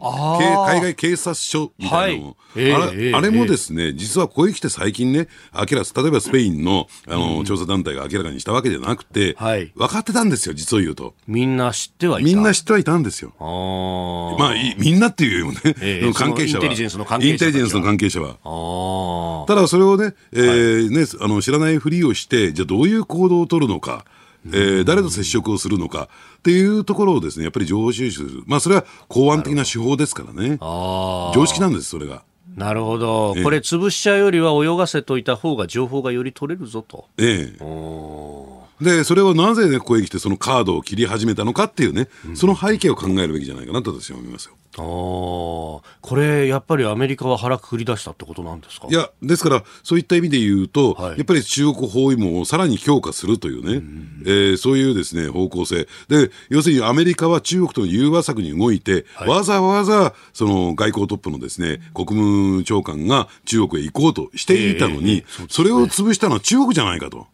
[0.00, 2.36] 海外警察署みたいなの、はい。
[2.56, 11.14] えー、あれ、もですね、実はここへ来て最近ね、明ら例えばスペインのあの、うん、調査団体が明らかにしたわけじゃなくて、はい、分かってたんですよ、実を言うと。
[11.26, 12.26] みんな知ってはいた。
[12.26, 13.32] みんな知ってはいたんですよ。
[13.40, 16.64] あまあ、みんなっていうよりもね、えー、 関係者は。
[16.64, 19.46] インテリジェンスの関係者インテリジェンスの関係者は。
[19.46, 24.04] ただそれをね、えー、はい、ね、あの、知らないふりをして、じゃあどういう行動を取るのか。
[24.46, 26.08] えー、誰と接触をするのか
[26.38, 28.42] っていうところをですね、やっぱり情報収集する。
[28.46, 30.58] まあ、それは公安的な手法ですからね。
[30.60, 32.22] 常識なんです、それが。
[32.56, 33.34] なるほど。
[33.42, 37.06] これ潰しちゃうよりは泳がせといた方が情報がより取れるぞと。
[37.18, 38.84] ええ。
[38.84, 44.54] で、それをなぜね、ここへ来てそのカードを切り始めたのかっていうね、うん、その背景を考えるべきじゃないかなと私は思いますよ。
[44.78, 45.82] ああ、こ
[46.14, 48.86] れ、やっぱりアメリカは腹くくり出したってことなんですか？
[48.88, 55.88] いや、ですから、そういった意味で言うと、はい、やっぱり中国包囲網をさらに強化するというね、うん、えー、そういうですね、方向性。
[56.08, 67.26] で、要するにアメリカは中国との融和策に動いて、はい、わざわざ、その外交トップのですね、国務長官が中国へ行こうとしていたのに、えーそね、それを潰したのは中国じゃないかと。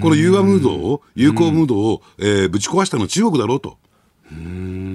[0.00, 3.76] この融和ムードを、友好ムードを、えー、ぶち壊したのは中国だろうと。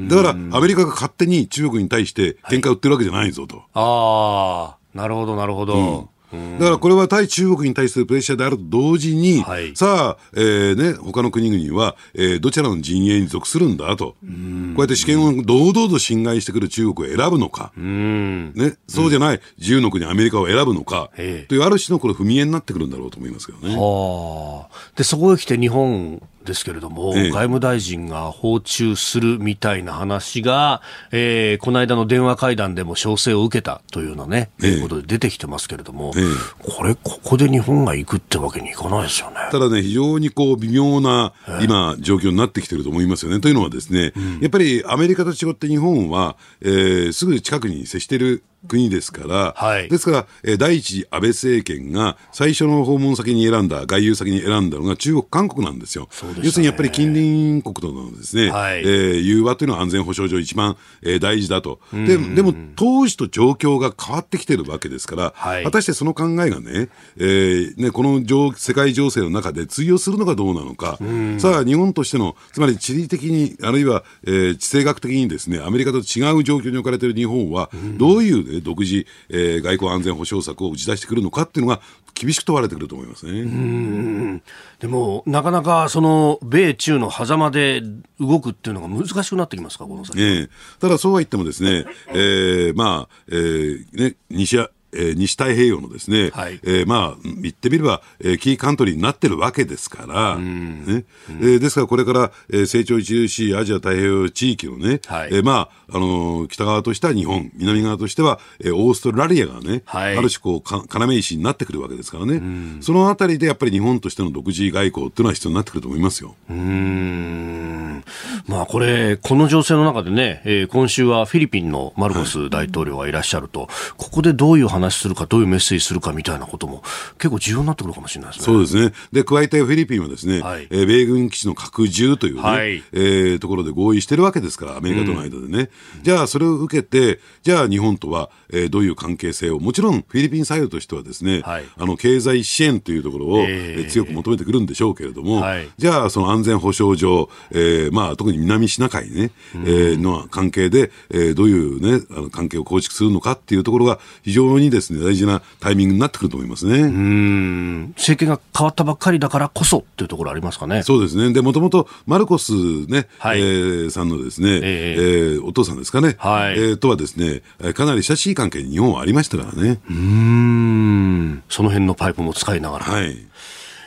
[0.10, 3.58] だから、アメリカが勝手に中国に対して喧嘩売ってるわけじゃないぞと。
[3.58, 6.10] はい、ああ、なるほど、なるほど。
[6.32, 6.60] うん。
[6.60, 23.76] だからこれは対中国に対するプレッシャーであると同時に、はい、さあ、えーね、他の国々は、えー、どちらの陣営に属するんだと、こうやって試験を堂々と侵害してくる中国を選ぶのか、ね、そうじゃない、自由の国アメリカを選ぶのか、というある種のこれ踏み絵になってくるんだろうと思いますけどね。
[23.76, 30.82] はあ、でそこへ来て日本ですけれども、ええ、外務大臣が訪中するみたいな話が、
[31.12, 36.22] えー、この間の電話会談でも調整を受けたというようなね、ええ、ことで出てきてますけれども、え、
[36.58, 39.36] これ、ここで日本が行くってわけにいかないですよね。
[39.52, 43.40] ただね、非常にこう微妙な今、状況になってきてると思いますよね。
[43.40, 56.08] というのはですね、うん、やっぱりアメリカと違って日本は、えー、すぐ近くに接している国ですから、はい、ですから、えー、第一次安倍政権が最初の訪問先に選んだ、外遊先に選んだのが中国、韓国なんですよ。
[56.12, 61.80] すね、要するにやっぱり近隣国とのですね、はい、えー、融和というのは安全保障上一番、えー、大事だと。
[61.94, 68.20] ででも、当時と状況が変わってきてるわけですから、はい、果たしてその考えがね、えー、ねこの
[68.56, 70.98] 世界情勢の中で通用するのかどうなのか、
[71.38, 81.82] さあ、日本としての、つまり地理的に、あるいは、えー、地政学的にですね、アメリカと違う状況に置かれている日本は、どういうね、独自、えー、外交安全保障策を打ち出してくるのかっていうのが
[82.14, 84.42] 厳しく問われてくると思いますね。
[84.80, 87.82] でも、なかなかその米中の狭間で
[88.20, 90.20] 動くっていうのが難しくなってきますか、この先。
[90.20, 94.58] えー、ただそうは言ってもですね、えー、まあ、えー、ね、西
[94.94, 101.06] えー、西太平洋のですね、はい、えー、まあ、言ってみれば、えー、キーカントリーになってるわけですから、ね。
[101.30, 112.42] えー、ですからこれから、えー、成長著しいアジア太平洋地域のね、はい、えー、まあ、あのー、北側としては日本、南側としては、えー、オーストラリアがね、はい、ある種こうか、要石になってくるわけですからね、
[112.82, 116.36] そのあたりでやっぱり日本としての独自外交っていうのは必要になってくると思いますよ。
[116.50, 118.04] うん。
[118.48, 126.82] まあ、これ、この情勢の中でね、えー、今週はフィリピンのマルコス大統領がいらっしゃると、はい、ここでどういう話するか、どういうメッセージするかみたいなことも
[127.18, 128.46] 結構重要になってくるかもしれないですね。
[128.46, 128.94] そうですね。
[129.12, 135.70] で、加えてフィリピンはですね、はい、えー、米軍基地の拡充というね、はい、えー、ところで合意してるわけですから、アメリカとの間でね。
[135.98, 156.80] うん、じゃあ、それを受けて、じゃあ日本とは、えー、どういう関係性を、もちろんフィリピンサイドとしてはですね、はい、あの、経済支援というところを、えー、強く求めてくるんでしょうけれども、はい、じゃあ、その安全保障上、えー、まあ、特に南シナ海ね、うん、えー、の関係で、えー、どういうね、あの関係を構築するのかっていうところが非常にですね、大事なタイミングになってくると思いますね。
[156.80, 157.94] うん。
[157.96, 160.84] 政権が変わったばっかりだからこそっていうところありますかね。
[160.84, 161.34] そうですね。
[161.34, 162.52] で、もともとマルコス
[162.88, 167.42] ね、はい、えー、さんのですね、えー、えー、お父さんですかね、はい、えー、とはですね、
[167.74, 169.80] かなり親しい関係に日本はありましたからね。
[169.90, 171.44] うん。
[171.50, 172.86] その辺のパイプも使いながら。
[172.86, 173.18] はい。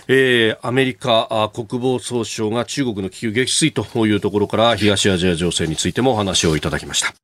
[0.08, 7.14] えー、アメリカ国防総省が中国の気球撃墜というところから東アジア情勢についてもお話をいただきました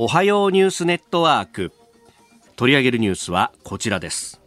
[0.00, 1.72] おはようニュースネットワーク。
[2.54, 4.40] 取り上げるニュースはこちらです。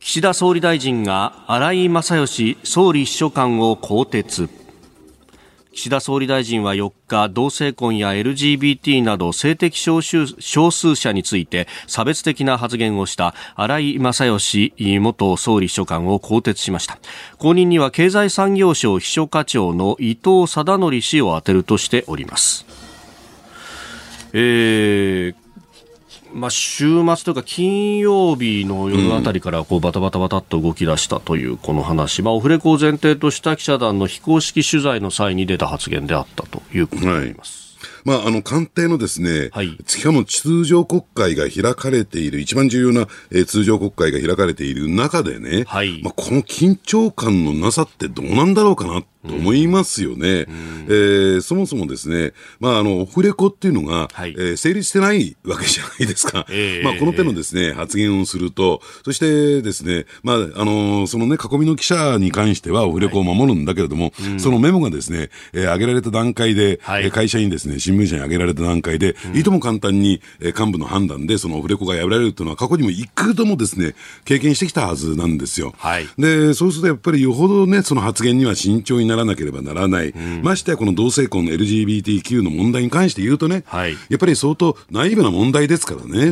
[0.00, 4.48] 岸田総理大臣が荒井正義総理秘書官を更迭。
[5.72, 16.98] 岸田総理大臣は4日同性婚や LGBT など性的少数少数者について差別的な発言をした荒井正義元総理秘書官を更迭しました。
[17.38, 22.79] 後任には経済産業省秘書課長の伊藤貞則氏を充てるとしております。
[24.32, 25.34] えー
[26.32, 37.76] まあ、週末というか金曜日の夜あたりからこうバタバタバタっと動き出したというこの話、まあ、オフレコを前提とした記者団の非公式取材の際に出た発言であったということになります。
[37.82, 50.46] はいまあ、あの、官邸のですね、はい、しかも通常国会が開かれている、一番重要な、えー、通常国会が開かれている中でね、はい、まあ、この緊張感のなさってどうなんだろうかなと思いますよね。
[50.48, 56.46] うん、えー、そもそもですね、まあ、あの、オフレコっていうのが、はい、えー、成立してないわけじゃないですか。
[56.48, 75.74] えー、まあ、この手のですね、発言をすると、そしてですね、まあ、あの、そのね、囲みの記者に関してはオフレコを守るんだけれども、はい、そのメモがですね、えー、上げられた段階で、はい、会社にですね、新聞社に上げられた段階で、うん、いとも簡単に、えー、幹部の判断で、そのオフレコが破られるというのは、過去にも幾度もですね、経験してきたはずなんですよ。
[75.76, 86.28] はい、で、そうするとやっぱりよほどね、その発言には慎重にならなければならない、うん、ましてやこの同性婚の LGBTQ の問題に関して言うとね、はい、やっぱり相当ナイーブな問題ですからね、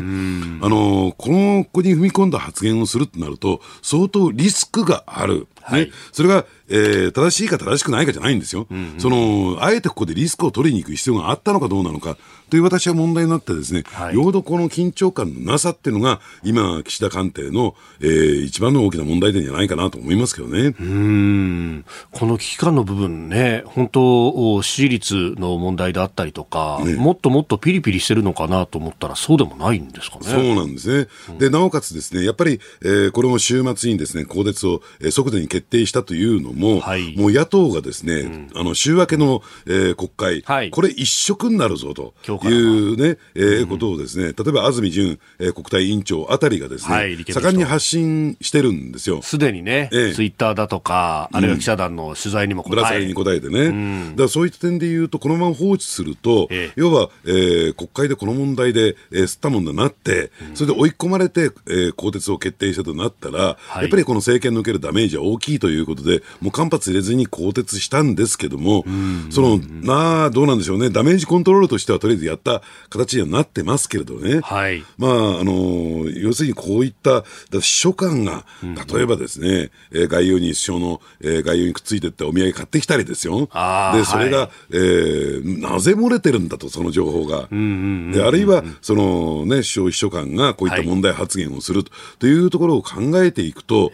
[0.62, 5.48] あのこの子に踏み込んだ発言をするとなると、相当リスクがある。
[5.68, 12.16] はい、それが、えー、正しいか正しくないかじゃないんですよ、うんうん、そのあえてここでリスクを取りに行く必要があったのかどうなのか
[12.48, 20.74] という私は問題になってですね、はい、よほどこの緊張感のなさっていうのが、今、岸田官邸の、えー、一番の大きな問題点じゃないかなと思いますけどね。
[20.80, 21.84] うん。
[22.10, 30.24] この危機感の部分ね、本当、支持率の問題であったりとか、ね、もっともっとピリピリしてるのかなと思ったら、そうでもないんですかね。
[30.24, 31.08] そうなんですね。
[31.30, 42.14] うん、で、なおかつですね、やっぱり、えー、これも週末にですね、更迭を、えー、即座に決定したというのも、はい、もう野党がですね、うん、あの、週明けの、えー、国会、はい、これ一色になるぞと
[42.46, 49.20] いうね、えー、ことをですね、例えば安住淳、えー、国対委員長あたりがですね、はい、盛んに発信してるんですよ。
[49.22, 68.84] すでにね、えー、ツイッターだとか、あるいは記者団の取材にも答え、うん、ぶら下げに答えてね、うん、だからそういった点で言うと、このまま放置すると、えー、要は、えー、国会でこの問題で、えー、吸ったもんだなって、それで追い込まれて、えー、更迭を決定したとなったら、はい、やっぱりこの政権の受けるダメージは大きいということで、もう間髪入れずに更迭したんですけども、
[69.30, 75.10] その、まあ、どうなんでしょうね、ダメージコントロールとしてはとりあえずやった形にはなってますけれどね、はい、まあ、
[75.40, 78.44] あの、要するにこういった、秘書官が、
[78.92, 83.48] 例えばですね、えー、概要に首相の、えー、概要にくっついてってお土産買ってきたりですよ。
[83.92, 87.48] で、それが、はい、えー、なぜ漏れてるんだと、その情報が。
[87.50, 93.92] で、あるいは、そのね、首相秘書官がこういった問題発言をすると,、というところを考えていくと、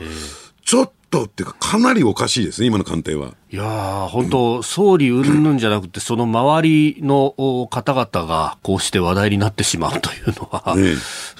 [0.64, 3.34] ちょっとっていうか、かなりおかしいですね、今の官邸は。
[3.54, 10.96] いや本当、総理云々じゃなくて、その周りの方々がこうして話題になってしまうというのは、ね、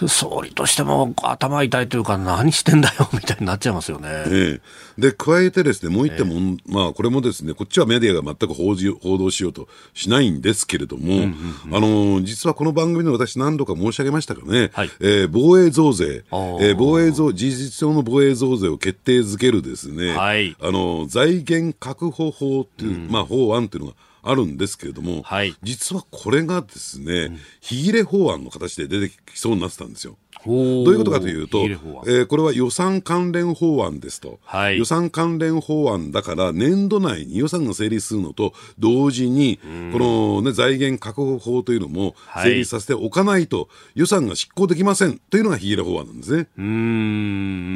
[0.07, 4.09] 総理としても頭痛いというか、何してんだよみたいになっちゃいますよね。
[4.27, 4.61] ね
[4.97, 11.25] で、加えてですね、もう一点も、えー、まあ、これもですね、こっちはメディアが全く報じ報道しようとしないんですけれども、うんうん
[11.67, 30.17] うん、あの実はこの番組で私何度か申し上げましたかね、はい、えー、防衛増税、えー、防衛増、事実上の防衛増税を決定づけるですね、はい、あの財源確確保法っていう、うん、まあ、法案っていうのがあるんですけれども、はい、実はこれがですね、うん、日切れ法案の形で出てきそうになってたんですよ。
[30.47, 30.57] どう
[30.93, 39.59] いうことかというと、えー、これは予算関連法案ですと、はい、予算関連法案だから、年度内に予算が成立するのと同時に、
[39.93, 45.19] この、ね、財源確保法というのも成立させておかないと、予算が執行できません。
[45.31, 46.45] というのが日切れ法案なんですね。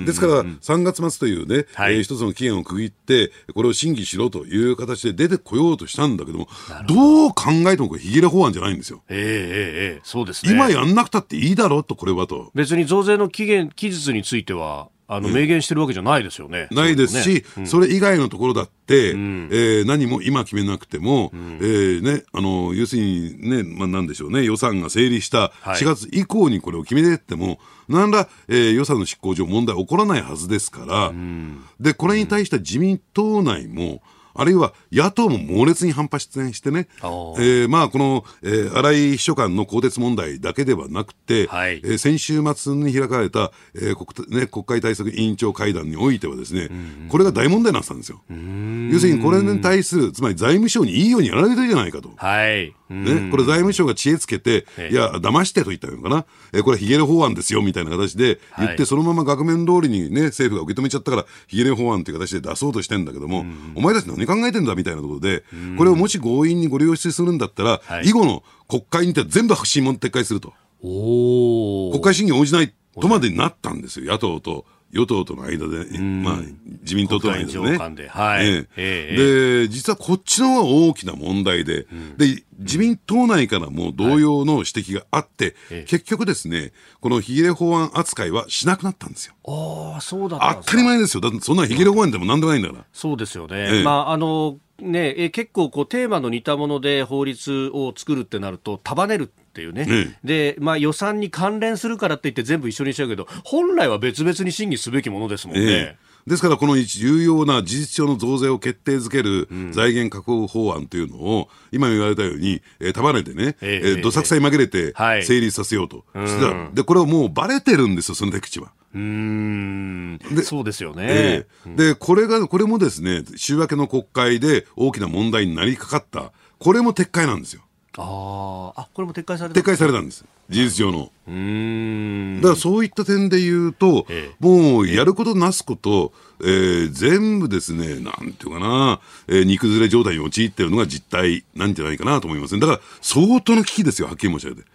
[0.07, 6.49] ですから、3月末というね、はい、えー、一つの期限を区切って、これを審議しろという形で出てこようとしたんだけども、
[6.87, 7.29] ど。
[7.29, 9.03] う考えてもこれ、日切れ法案じゃないんですよ。
[9.09, 10.53] えー、えー、えー、そうですね。
[10.53, 12.51] 今やんなくたっていいだろうと、これはと。
[12.59, 16.67] 別に増税の期限、期日については、あの明言してるわけじゃないですよね。
[16.73, 27.59] ないですし、うん、それ以外のところだって、うん、えー、何も今決めなくても、うん、えー、ね、あの要するにね、まあ、なんでしょうね、予算が成立した4月以降にこれを決めてっても、はい、
[27.91, 34.03] 何ら、えー、予算の執行上問題起こらないはずですから、うん、でこれに対して自民党内も、
[34.39, 48.23] あるいは野党も猛烈に反発してね、えー、まあこの、えー、荒井秘書官の更迭問題だけではなくて、はい、えー、先週末に開かれた、えー国ね、国会対策委員長会談においてはですね、うんうん、これが大問題になってたんですよ。
[48.29, 52.13] 要するにこれに対する、つまり財務省にいいようにやられてるじゃないかと。
[52.17, 65.45] はいね、これ財務省が知恵つけて、いや、騙してと言ったのかな、えこれ、ヒゲレ法案ですよみたいな形で言って、そのまま額面通りにね、政府が受け止めちゃったから、ヒゲレ法案という形で出そうとしてんだけども、お前たち何考えてんだみたいなところで、
[65.77, 70.53] これをもし強引にご領出するんだったら、以後の国会にて全部白紙問撤回すると。
[70.83, 74.65] 国会審議応じないとまでになったんですよ、野党と。
[74.91, 76.37] 与党との間で、まあ、
[76.83, 77.95] 自民党との間でね。
[77.95, 78.09] で。
[78.09, 89.35] はい、で、実はこっちの方が大きな問題で、うん、で、自民党内からも同様の指摘があって、はい、結局ですね、このヒゲレ法案扱いはしなくなったんですよ。
[89.47, 91.21] ああ、そうだ当たり前ですよ。
[91.21, 92.85] だってそんなヒゲレ法案でもなんでもないんだから。
[92.93, 93.83] そうですよね。
[93.85, 105.63] まあ、あの、ね、え結構こうテーマの似たもので法律を作るってなると束ねるっていうね、うん、でまあ、予算に関連するからって言って全部一緒にしちゃうけど本来は別々に審議すべきものですもんね。
[105.67, 105.97] え
[106.27, 114.93] ですから、この重要な事実上の増税を決定づける財源確保法案というのを、今言われたように、えー、束ねてね、えー、どさくさに紛れて
[115.23, 118.73] 成立させようと、はい、でこれはもうばれてるんですよ、その手口は。
[118.95, 120.19] うん。
[120.19, 126.33] でそうですよね、えー、でこれがこれもですね週明けの国会で大きな問題になりかかった。
[126.59, 127.63] これも撤回なんですよ。
[127.99, 130.25] ああ、これも撤回された撤回されたんです。
[130.49, 131.11] 事実上の。
[131.27, 142.61] うんだからそういった点で言うと、ええ、もうやることなすこと、えー、全部ですね、なんていうかな、えー、煮崩れ状態に陥っているのが実態なんじゃないかなと思いますね。
[142.61, 144.69] だから相当の危機ですよ、はっきり申し上げて。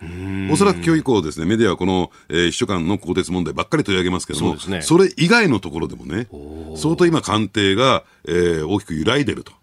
[0.51, 6.27] おそらく今日以降ですね、メディアはこの、えー、秘書官の更迭問題ばっかり取り上げますけども、そ,、ね、それ以外のところでもね、
[6.75, 9.53] 相当今官邸が、えー、大きく揺らいでると。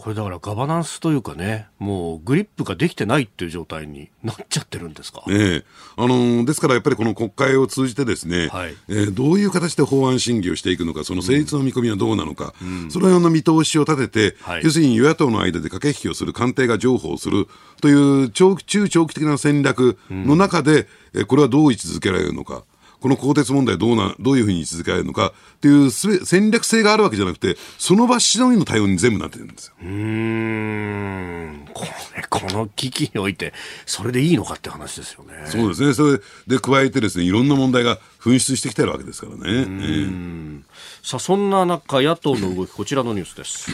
[0.00, 5.22] これだからガバナンスというかね、もうグリップができてないっていう状態に なっちゃってるんですか？
[5.26, 5.62] ね
[5.96, 17.46] あのー、ですからやっぱりこの国会を通じてですね、はい、えー、どういう形で法案審議をしていくのか、その成立の見込みはどうなのか、うん、そのような見通しを立てて、はい、要するに与野党の間で駆け引きをする、官邸が譲歩をする
[17.82, 22.64] という長中長期的な戦略の中で、うん、これはどう位置づけられるのか。
[23.00, 29.74] この更迭問題どうな、どういうふうに続けられるのかっていう戦略性があるわけじゃなくて、その場しのぎの対応に全部なってるんですよ。
[29.82, 31.66] うん。
[31.72, 33.54] これ、この危機において、
[33.86, 35.32] それでいいのかって話ですよね。
[35.46, 35.94] そうですね。
[35.94, 39.40] それで加えてですね、いろんな問題が噴出してきてるわけですからね。
[39.44, 40.62] えー、
[41.02, 43.70] さあ、そんな中、野党の動き、こちらのニュースです。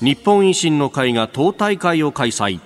[0.00, 2.60] 日本維新の会が党大会を開催。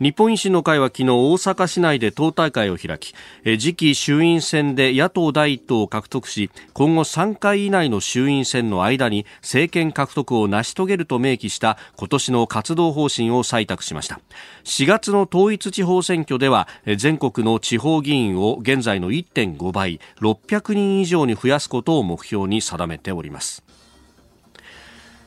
[0.00, 14.20] 日本維新の会は昨日大阪市内で党大会を開き次期衆院選で野党第一党を獲得し今後3回以内の衆院選の間に政権獲得を成し遂げると明記した今年の活動方針を採択しました。
[14.62, 23.67] 4月の統一地方選挙では全国の地方議員を現在の1.5倍600人以上に増やすことを目標に定めております。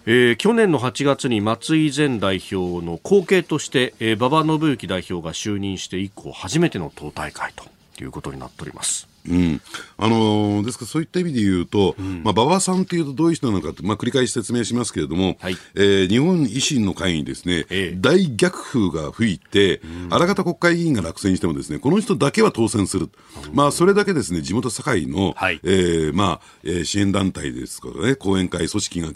[0.08, 7.66] えー、去年の8月に松井前代表の後継として、えー、馬場伸幸代表が就任して以降初めての党大会と
[8.04, 9.11] いうことになっております。
[9.30, 9.61] うん、
[9.97, 23.09] あのー、ですからそういった意味で言うと、うん、まあ、馬場さんというとどういう人なのかって、まあ、繰り返し説明しますけれども、はい、えー、日本維新の会にですね、ええ、大逆風が吹いて、うん、あらかた国会議員が落選してもですね、この人だけは当選する。
[23.49, 29.09] うん、まあ、それだけですね、地元堺の、はい、えー、まあ、えー、支援団体ですからね、後援会組織が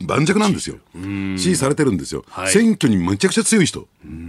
[0.00, 0.76] 盤石なんですよ。
[1.36, 2.24] 支持されてるんですよ。
[2.28, 3.86] はい、選挙にめちゃくちゃ強い人。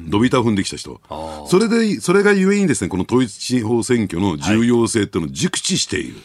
[0.08, 1.02] ドビーター踏んできた人。
[1.48, 6.16] それで、それがゆえにですね、この統一地方選挙の重要性っていうのを熟知している。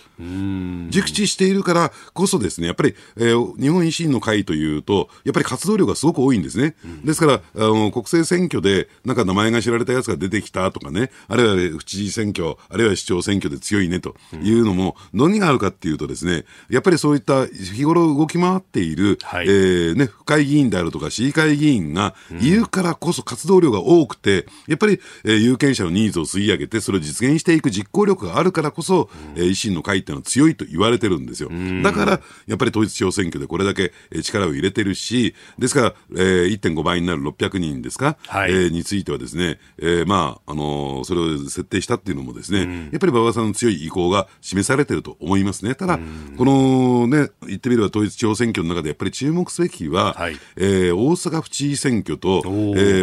[0.91, 6.75] 熟知しているからこそですね、やっぱり、えー、日本維新の会というと、やっぱり活動量がすごく多いんですね。
[6.85, 31.51] うん、ですから、あの、国政選挙で、なんか名前が知られたやつが出てきたとかね、あるいは府知事選挙、あるいは市長選挙で強いねというのも、何があるかっていうとですね、やっぱりそういった日頃動き回っている、はい、えー、ね、府会議員であるとか市議会議員がいるからこそ活動量が多くて、やっぱり、えー、有権者のニーズを吸い上げて、それを実現していく実行力があるからこそ、うん、えー、維新の会っていうのは強いと言われてるんですよ。
[31.83, 45.75] だから、やっぱり統一地方選挙でこれだけ力を入れてるし、ですから、えー、1.5倍になる600人ですか、はい、えー、についてはですね、えー、まあ、あのー、それを設定したっていうのもですね、やっぱり馬場さんの強い意向が示されてると思いますね。
[45.75, 45.99] ただ、
[46.37, 52.49] このね、言ってみれば統一地方選挙の中でやっぱり注目すべきは、はい、えー、大阪府知事選挙と、え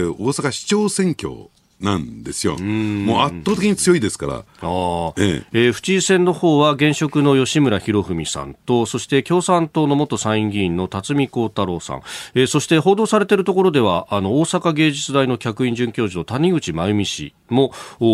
[0.04, 1.50] ー、大阪市長選挙
[1.86, 2.58] なんですよ。
[2.58, 4.34] もう圧倒的に強いですから。
[4.34, 12.02] あえええー、府知事選の方は現職の吉村博文さんと、そして共産党の元参院議員の辰巳幸太郎さん、
[12.34, 17.72] えー、そして報道されているところでは、あの、大阪芸術大の客員准教授の谷口真由美氏も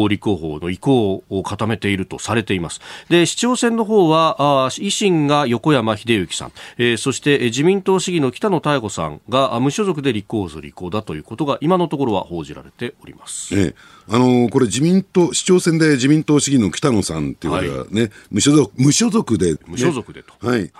[0.09, 2.81] 立候補の意向を固めているとされています。
[3.09, 13.57] で、市長選の方は、あ維新が横山秀幸さん、えー、そして自民党市議の北野妙子さんが無所属で立候補する意向だということが今のところは報じられております。
[13.57, 13.75] ええ、
[14.09, 20.33] あのー、これ自民党、市長選で自民党市議の北野さんっていう方がね、はい、無所属、無所属で、ね、無所属でと。
[20.39, 20.71] はい。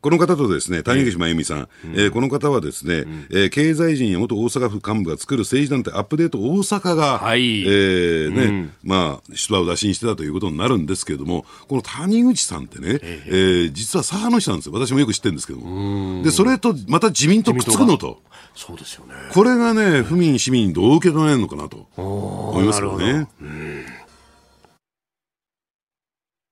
[0.00, 0.10] はい。
[0.10, 14.72] この方とですね、谷口真由美さん、うん、えー、この方はですね、うん、えー、経済人や元大阪府幹部が作る政治団体アップデート大阪が、はい、えー、ね、うん、まあ、出馬を打診してたということになるんですけれども、この谷口さんってね、ええー、実は左派の人なんですよ。
[14.72, 16.22] 私もよく知ってるんですけども。
[16.22, 18.22] で、それとまた自民党くっつくのと。
[18.54, 19.14] そうですよね。
[19.32, 23.28] これがね、府民、市民どう受け止めるのかなと思いますよね。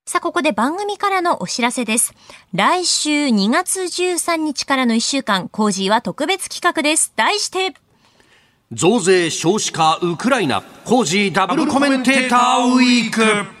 [0.09, 2.15] さあ、ここで番組からのお知らせです。
[2.55, 7.13] 来週2月13日からの1週間、コージーは特別企画です。
[7.15, 7.75] 題して、
[8.71, 13.59] 増税、少子化、ウクライナ、コージーダブルコメンテーターウィーク。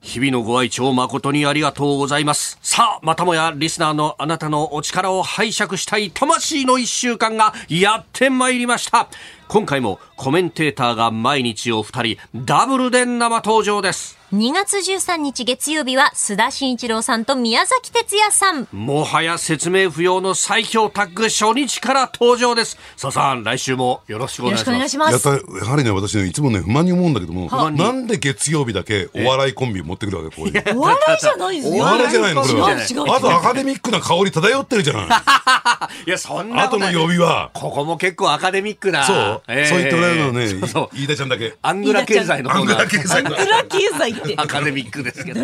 [0.00, 2.56] 日々のご愛聴誠にありがとうございます。
[2.62, 9.08] さあ、またもやリスナーのあなたのお力を拝借したい魂の一週間がやってまいりました。
[9.48, 14.16] 今回もコメンテーターが毎日お二人ダブルで生登場です。
[14.32, 18.66] 2月13日月曜日は須田慎一郎さんと宮崎哲也さん。
[18.72, 22.76] もはや説明不要の最強タッグ初日から登場です。
[22.96, 24.68] さあさん、来週もよろしくお願いします。
[24.72, 25.64] よろしくお願いします。
[25.64, 30.76] やはりね、私ね、いつもね、不満に思うんだけども、なんで月曜日だけお笑いコンビ持ってくるわけ、こういう。
[30.76, 31.82] お笑いじゃないですよ。
[31.84, 33.16] お笑いじゃないの、これは。
[33.16, 35.06] あとアカデミックな香り漂ってるじゃない。
[36.04, 37.50] いや、そんなあとの曜日は。
[37.54, 39.04] ここも結構アカデミックな。
[39.04, 39.35] そう。
[39.46, 41.54] そう言っておられるのね、飯田ちゃんだけ。
[41.62, 42.52] アングラ経済の。
[42.52, 43.18] アングラ経済。
[43.18, 44.34] アングラ経済って。
[44.36, 45.40] アカデミッククですけど。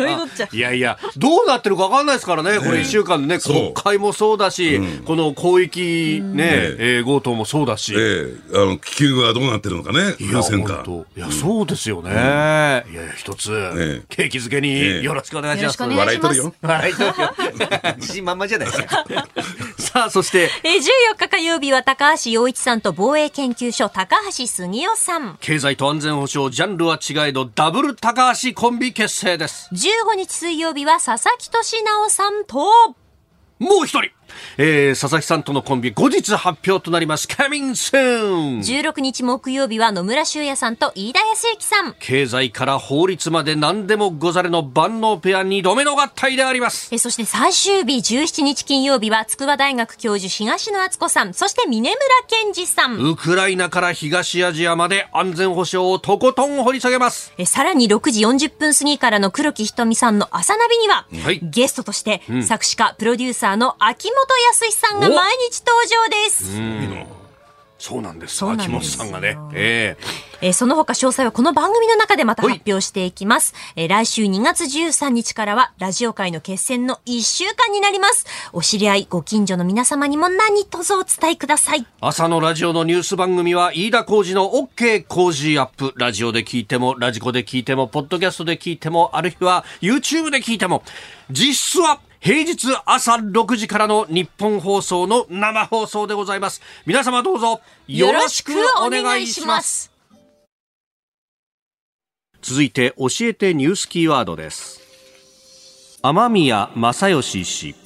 [0.51, 6.43] いやいや、どうなってるか分かんないですからね、これ1週間でね、国会もそうだし、この広域ね、
[6.79, 7.93] えー、強盗もそうだし。
[7.95, 10.83] ええ、あの、気球がどうなってるのかね、風船か。
[11.15, 12.11] いや、そうですよね。
[12.11, 12.83] いや
[13.15, 15.83] 一つ、景気づけによろしくお願いします。
[15.83, 16.53] 笑いとるよ。
[16.61, 17.13] 笑いとるよ。
[17.97, 19.05] 自信満々じゃないですか。
[19.93, 20.49] さあ、そして。
[20.63, 25.37] えー、14日火曜日は高橋洋一さんと防衛研究所高橋杉雄さん。
[25.39, 29.69] 経済と安全保障、ジャンルは違えど、ダブル高橋コンビ結成です。
[29.71, 32.57] 15日水曜日は佐々木俊直さんと、
[33.59, 34.09] もう一人
[34.57, 37.27] えー、佐々木さんとのコンビ後日発表となります。
[37.27, 38.59] Coming soon!
[38.59, 41.95] 16日木曜日は野村修也さんと飯田康之さん。
[41.99, 46.89] 経済から法律まで何でもござれの万能ペア2度目の合体であります。
[46.93, 51.33] えそして最終日17日金曜日は筑波大学教授東野敦子さん。
[51.33, 52.97] そして峰村健二さん。
[52.97, 57.33] ウクライナから東アジアまで安全保障をとことん掘り下げます。
[57.37, 67.23] えさらに6時40分過ぎからの黒木瞳さんの朝ナビには、はい、ゲストとして、うん、作詞家プロデューサーの秋元康さんが毎日登場です。
[67.83, 68.45] そうなんです。
[68.45, 69.37] 秋元さんがね。
[69.53, 73.53] えー、えー、その他詳細はこの番組の中でまた発表していきます。
[73.75, 78.25] えー、来週2月13日からはラジオ界の決戦の1週間になります。
[78.53, 81.85] お知り合い、ご近所の皆様にも何卒お伝えください。
[81.99, 85.91] 朝のラジオのニュース番組は飯田浩二の OK 工事アップ。
[85.97, 90.83] ラジオで聞いても、ラジコで聞いても、ポッドキャストで聞いても、あるいは YouTube で聞いても、
[91.29, 96.61] 実質は平日朝6時からの日本放送の生放送でございます。
[96.85, 99.91] 皆様どうぞよろしくお願いします。
[102.41, 104.79] 続いて教えてニュースキーワードです。
[106.01, 107.82] 雨宮正義氏。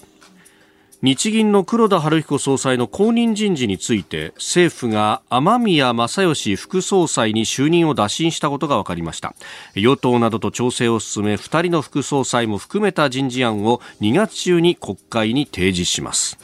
[1.03, 9.35] 日銀の黒田晴彦総裁の後任人事について政府が雨宮正義副総裁に就任を打診したことが分かりました。
[9.75, 16.39] 与党などと調整を進め2人の副総裁も含めた人事案を2月中に国会に提示します。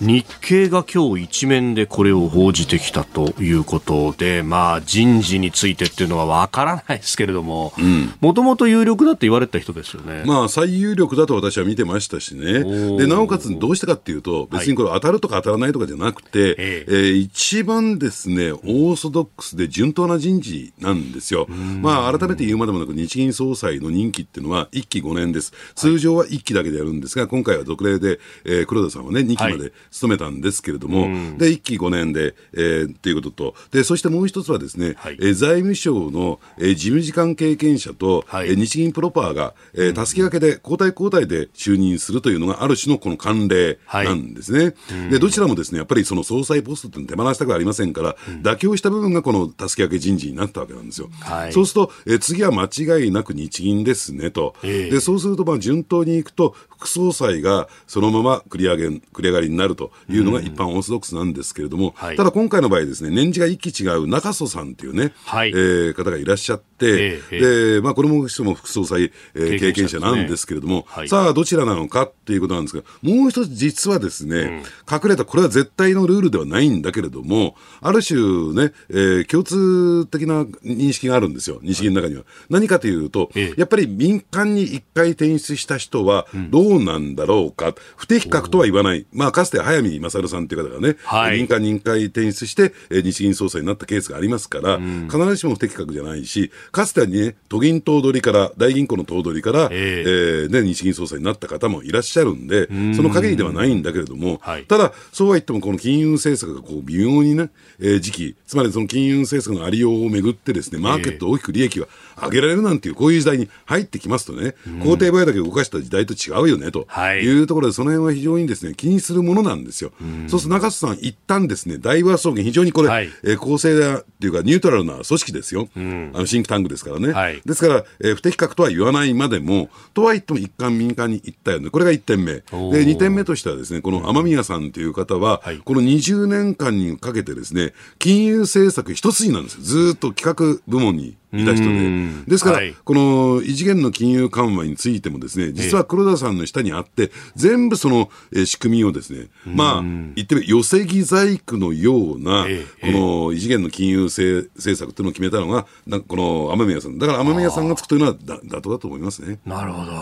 [0.00, 7.74] 日経が今日一面でこれを報じてきたということで、まあ、人事についてっていうのは分からないですけれども、
[8.20, 10.24] もともと有力だって言われた人ですよね。
[10.24, 12.64] まあ、最有力だと私は見てましたしね。
[12.96, 21.46] で、なおかつどうしてかっていうと、別にこれ当たるとか当たらないとかじゃなくて、はい、えー、一番ですね、オーソドックスで順当な人事なんですよ。
[21.82, 25.52] まあ、改めて言うまでもなく、日銀総裁の任期っていうのは1期5年です。
[25.74, 44.64] 通常は1期だけでやるんですが、今回は特例で、えー、黒田さんはね、2期まで務めたんですけれども、うん、で、1期5年で、えー、っていうことと、で、そしてもう一つはですね、はい、えー、財務省の、えー、事務次官経験者と、はい、えー、日銀プロパーが、えー、助け分けで交代交代で就任するというのがある種のこの慣例なんですね。
[44.64, 51.08] はい、で、どちらもですね、やっぱりその総裁ポストって手放したくありませんから、うん、妥協した部分がこの助け分け人事になったわけなんですよ。
[51.20, 54.54] はい、そうすると、えー、次は間違いなく日銀ですねと。
[54.62, 74.52] えー、で、そうすると、まあ、順当にいくと、副総裁がそのまま繰り上げ、繰り上がりになるというのが一般オーソドックスなんですけれども、はい、ただ今回の場合ですね、年次が一期違う中曽さんっていうね、はい、えー、方がいらっしゃっで、まあこれも人も副総裁、えー、経験者なんですけれども、ねはい、さあどちらなのかっていうことなんですが、もう一つ実はですね、うん、
[74.90, 78.18] 隠れた、これは絶対のルールではないんだけれども、ある種
[78.54, 82.24] ね、えー、共通的な認識があるんですよ、日銀の中には。
[82.48, 89.06] 何かというと、やっぱり民間に一回転出した人はどうなんだろうか、うん、不適格とは言わない。
[89.12, 107.50] まあかつて早見勝さんという方がね、はい、民間任回転出して、えー、日銀総裁になったケースがありますから、うん、必ずしも不適格じゃないし、かつてはね、都銀頭取から、大銀行の頭取から、えー、えー、ね、日銀総裁になった方もいらっしゃるんで、その限りではないんだけれども、はい、ただ、そうは言っても、この金融政策がこう微妙にね、
[107.80, 111.86] えー、時期、つまりその金融政策のありようをめぐってですね、マーケット大きく利益が
[112.22, 116.86] 上げられるなんていう、こういう時代に入ってきますとね、公定売だけ動かした時代と違うよね、と
[117.22, 119.92] いうところで、その辺は非常にですね、気にするものなんですよ。
[120.28, 125.68] そうすると中洲さん、一旦ですね、大和総研、非常にこれ、はい、えー、公正だっていうか、ニュートラルな組織ですよ。
[125.76, 127.12] うん、あのシンクタンクですからね。
[127.12, 131.70] はい、ですから、えー、不適格とは言わないまでも、とは言っても一貫民間に行ったよね。
[131.70, 132.34] これが1点目。
[132.34, 139.60] で、2点目としてはですね、この雨宮さんという方は、はい、この20年間にかけてですね、金融政策一筋なんですよ。
[139.62, 142.30] ずっと企画部門にいた人で。
[142.30, 152.46] ですから、はい、この異次元の金融緩和についてもですね、実は黒田さんの下にあって、全部その、えー、仕組みをですね、まあ、言ってみ寄せ木細工のような、
[152.80, 155.66] この異次元の金融政策っていうのを決めたのが、
[156.08, 156.98] この雨宮さん。
[156.98, 159.38] だから雨宮さんがつくというのは妥当だと思いますね。
[159.46, 159.92] なるほど。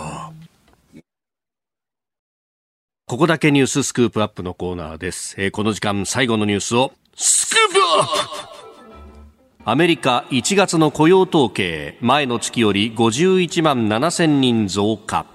[3.06, 5.34] ここだけニューススクープアップのコーナーです。
[5.38, 8.57] えー、この時間最後のニュースをスクープアップ
[9.70, 15.26] アメリカ1月の雇用統計前の月より51万7000人増加。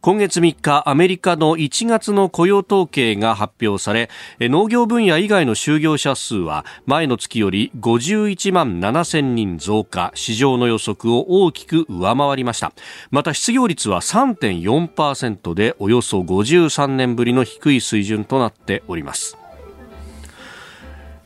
[0.00, 4.08] 今月3日アメリカの1月の雇用統計が発表され
[4.38, 10.12] 農業分野以外の就業者数は前の月より51万7000人増加。
[10.14, 12.72] 市場の予測を大きく上回りました。
[13.10, 19.36] また失業率は3.4%でおよそ53年ぶりの低い水準となっております。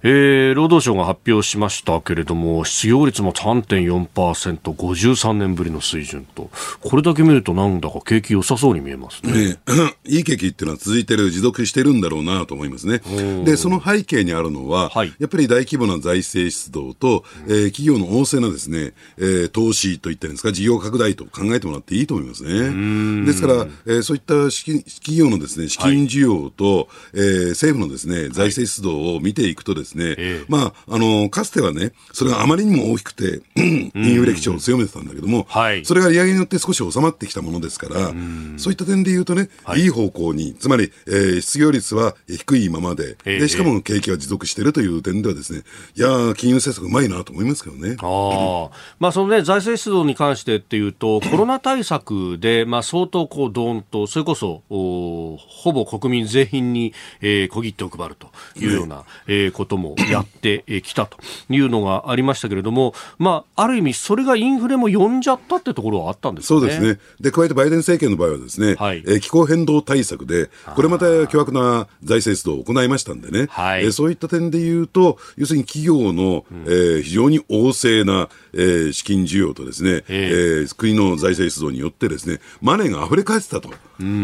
[0.02, 6.50] えー、労働省が発表しましたけれども失業率も 3.4%53 年ぶりの水準と。
[6.80, 9.32] これだけ見るとなんだか景気良さそうに見えますね。
[9.32, 9.58] ね
[10.06, 13.00] いい景気っていうのは続いてる持続してるんだろうなと思いますね。
[13.44, 23.24] でその背景にあるのは、はい、やっぱり大規模な財政出動と、えー、企業の旺盛なですね、えー、投資といったんですか事業拡大と考えてもらっていいと思いますね。
[23.24, 38.12] ですから、えー、そういった企業のですね資金需要と、はい、えー、政府のですね財政出動を見ていくとですですね、えまあ、あの、かつてはね、それがあまりにも大きくて、インフレ基調を強めてたんだけども、はい、それが利上げによって少し収まってきたものですから、
[38.56, 45.62] そういった点で言うとね、はい、いい方向に、つまり、えー、失業率は低いままで、えでしかも景気が持続しているという点ではですね、
[45.96, 47.96] いや金融政策うまいなと思いますけどね。
[48.00, 59.02] あまあ、そのね、財政出動に関してっていうと、 コロナ対策で、まあ、相当こう、どーんと、それこそ、おほぼ国民全員に、えー、小切手を配るというような、ね。
[59.26, 61.18] えー、こともやってきたと
[61.50, 66.98] いうのがありましたけれども、まあ、ある意味、それがインフレも呼んじゃったってところはあったんです、ね、そうですね。
[67.20, 83.70] で、加えてバイデン政権の場合はですね、はい、えー、気候変動対策で、これまた巨悪な財政出動を行いましたんでね、はい、えー、そういった点で言うと、要するに企業の、うん、えー、非常に旺盛な、えー、資金需要とですね、えー、えー、国の財政出動によってですね、マネーが溢れ返ってたと。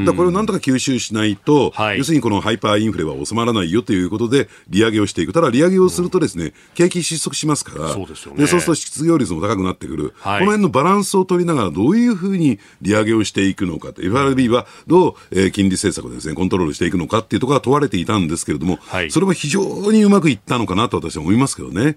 [0.05, 5.33] だこれをなんとか吸収しないと、はい、要するにこのハイパーインフレは収まらないよということで、利上げをしていく。
[5.33, 8.41] ただ、利上げをするとですね、景気失速しますから、そうですよね。
[8.41, 10.15] で、そうすると失業率も高くなってくる。
[10.19, 21.97] はい、この辺のバランスを取りながら、どういうふうに利上げをしていくのかと、FRB はどう、えー、金利政策をですね、コントロールしていくのかっていうところが問われていたんですけれども、はい、それも非常にうまくいったのかなと私は思いますけどね。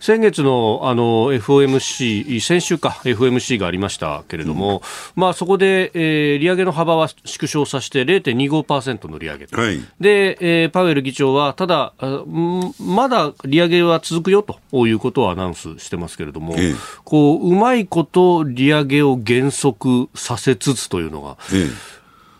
[0.00, 4.82] 先月のあの FOMC、先週か FOMC がありましたけれども、
[5.16, 11.94] うん、まあそこで、えー、利上げの幅は縮小させて0.25%の利上げ、はい、で、えー、パウエル議長はただ
[12.78, 21.68] まだ利上げは続くよということをアナウンスしてますけれども、ええ、こううまいこと利上げを減速させつつというのが、え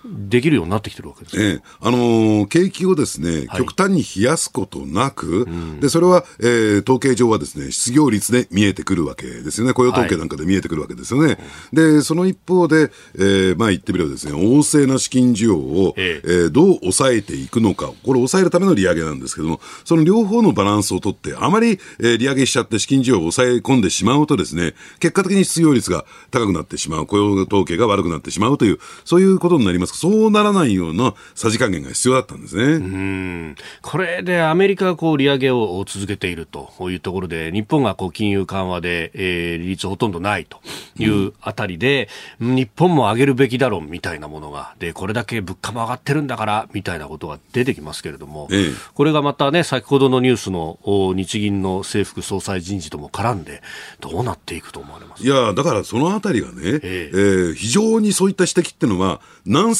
[0.05, 5.46] できるようになってきてるわけです、ええ、あのー、景気をですね、極端に冷やすことなく、
[5.80, 9.72] で、それは、えー、統計上はですね、失業率で見えてくるわけですよね。
[9.72, 11.28] 雇用統計なんかで見えてくるわけですよね。
[11.28, 11.38] はい、
[11.72, 16.28] で、その一方で、えー、まあ言ってみればですね、旺盛な資金需要を、ええ。
[16.28, 29.93] えー、どう抑えていくのか、これを抑えるための利上げなんですけども、その両方のバランスをとって、あまり、えー、利上げしちゃって資金需要を抑え込んでしまうとですね、結果的に失業率が高くなってしまう、雇用統計が悪くなってしまうという、そういうことになります。
[29.95, 32.64] そうならないようなさじ加減が必要だったんですね。
[32.64, 33.57] うん。
[33.82, 40.61] これでアメリカがこう利上げを続けているというところで、日本がこう金融緩和で、えー、利率ほとんどないと
[40.99, 42.09] いうあたりで、
[42.40, 50.78] うん、日本も上げるべきだろうみたいなものが、で、これだけ物価も上がってるんだからみたいなことが出てきますけれども、ええ、これがまたね、先ほどのニュースの
[51.14, 53.62] 日銀の政府総裁人事とも絡んで、
[54.01, 56.80] どうなっていくと思われますいや、だからそのあたりがね、ええ。
[56.80, 59.20] えー、非常にそういった指摘っていうのは、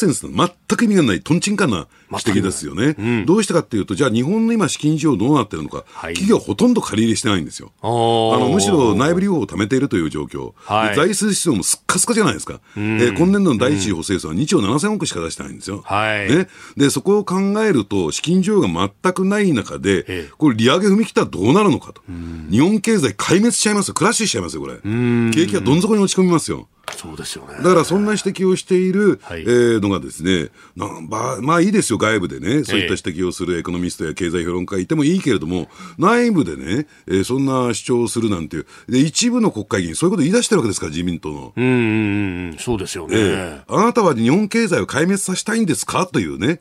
[0.05, 2.95] センスの、全く意味がない、とんちんかな指摘ですよね。
[2.99, 7.73] うん、どうしてかっていうと、じゃあ日本の今資金需要どうなってるのか、はい、企業ほとんど借り入れしてないんですよ。
[7.83, 10.53] あのむしろ内部留保を貯めているという状況。
[10.57, 12.61] はい、財政出動もすっかすかじゃないですか。
[12.77, 15.83] うん、えー、今年度の第一次補正予算は2兆7000億しか出してないんですよ。
[15.85, 16.49] はい、ね。
[16.77, 22.03] で、そこを考えると、資金需要が全くない中で、これ利上げ踏み切ったらどうなるのかと。
[22.51, 23.95] 日本経済壊滅しちゃいますよ。
[23.95, 24.75] クラッシュしちゃいますよ、これ。
[24.83, 26.69] 景気がどん底に落ち込みますよ。
[26.93, 27.57] そうですよね。
[27.57, 35.69] だからそんな指摘をしている、はい、えー、のがですね、まあ、まあいいですよ、外部でね、そういった指摘をするエコノミストや経済評論家いてもいいけれども、
[35.99, 41.53] 内部でね、えー、そんな主張をするなんていう、で、一部の国会議員、そういうこと言い出してるわけですから、自民党の。
[41.57, 46.07] うん、そうですよね、えー、あなたは日本経済を壊滅させたいんですか？
[46.07, 46.61] というね、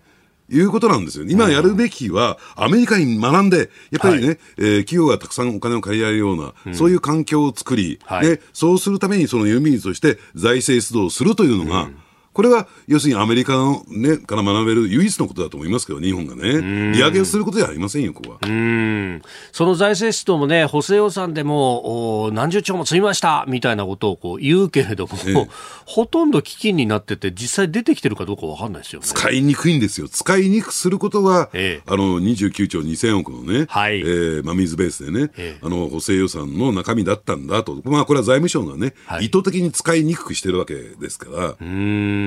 [0.50, 1.26] いうことなんですよ。
[1.28, 11.96] 今やるべきは、アメリカに学んで、やっぱりね、はい、えー、企業がたくさんお金を借りられるような、うん、そういう環境を作り、はい、で、そうするためにその読みとして財政出動するというのが、うん
[12.34, 18.38] これは要するにアメリカの、ね、から学べる唯一のことだと思いますけど、日本がね、利上げをすることじゃありませんよ、ここは。
[18.42, 19.22] うん。
[19.52, 25.48] その財政出動もね、補正予算でもお何十兆も積みましたみたいなことをこう言うけれども、ええ、
[25.86, 34.00] ほとんど基金になってて、実際出てきてるかどうか分かんないですよ、ね、使いにくいんですよ、使いにくくすることは、ええ、あの29兆2000億のね、はい。
[34.00, 41.56] えー、真水ベースでね、ええ、あの補正予算の中身だったんだと、まあ、これは財務省がね、はい、意図的に使いにくくしてるわけですから。
[41.62, 42.22] うん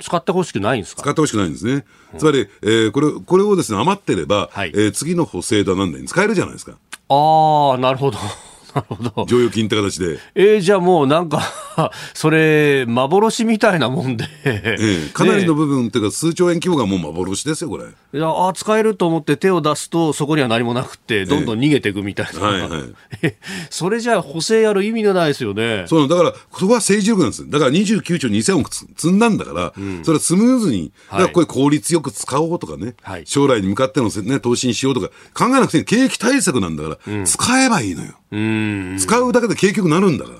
[0.00, 1.02] 使ってほしくないんですか？
[1.02, 1.84] 使ってほしくないんですね。
[2.18, 6.72] つまり、えー、これ、これをですね、余ってれば、はい、えー、次の補正だなんでに使えるじゃないですか。
[7.08, 8.18] ああ、なるほど。
[8.74, 9.26] なるほど。
[9.26, 10.18] 剰余金って形で。
[10.34, 11.42] えー、じゃあもうなんか
[12.14, 17.84] それ、幻みたいなもんでええ、かなりの部分っていうか、数兆円規模がもう幻ですよ、これ。
[17.84, 22.40] いや、あ使えると思って手を出すと、そこには何もなくて、どんどん逃げていくみたいな。
[22.40, 22.82] はいはい。
[23.70, 25.84] それじゃあ補正やる意味がないですよね。
[25.86, 38.12] そうだから、そこは政治力なんですだから29兆2000億積んだんだから、うん、それはスムーズに、だからこれ効率よく使おうとかね、はい、将来に向かっての、ね、投資にしようとか、考えなくて景気対策なんだから、うん、使えばいいのよ。
[38.98, 40.38] 使うだけで結局なるんだから。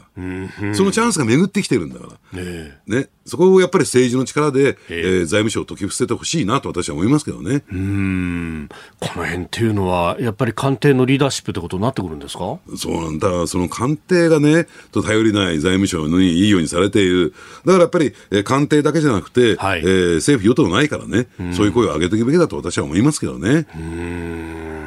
[0.74, 2.42] そのチャンスが巡ってきてるんだから。
[2.42, 3.08] ねね。
[3.24, 7.62] そこをやっぱり政治の力で、えー、財務省を解き伏せてほしいなと私は思いますけどね。
[7.72, 8.68] うん。
[9.00, 12.58] この辺っていうのは、やっぱり官邸のリーダーシップってことになってくるんですか？
[12.76, 13.46] そうなんだ。
[13.46, 17.32] その官邸がね、と頼りない財務省にいいようにされている。
[17.64, 23.66] だからやっぱり、えー、官邸だけじゃなくて、はい、えー、政府与党ないからね、そういう声を上げていくべきだと私は思いますけどね。
[23.74, 24.81] うん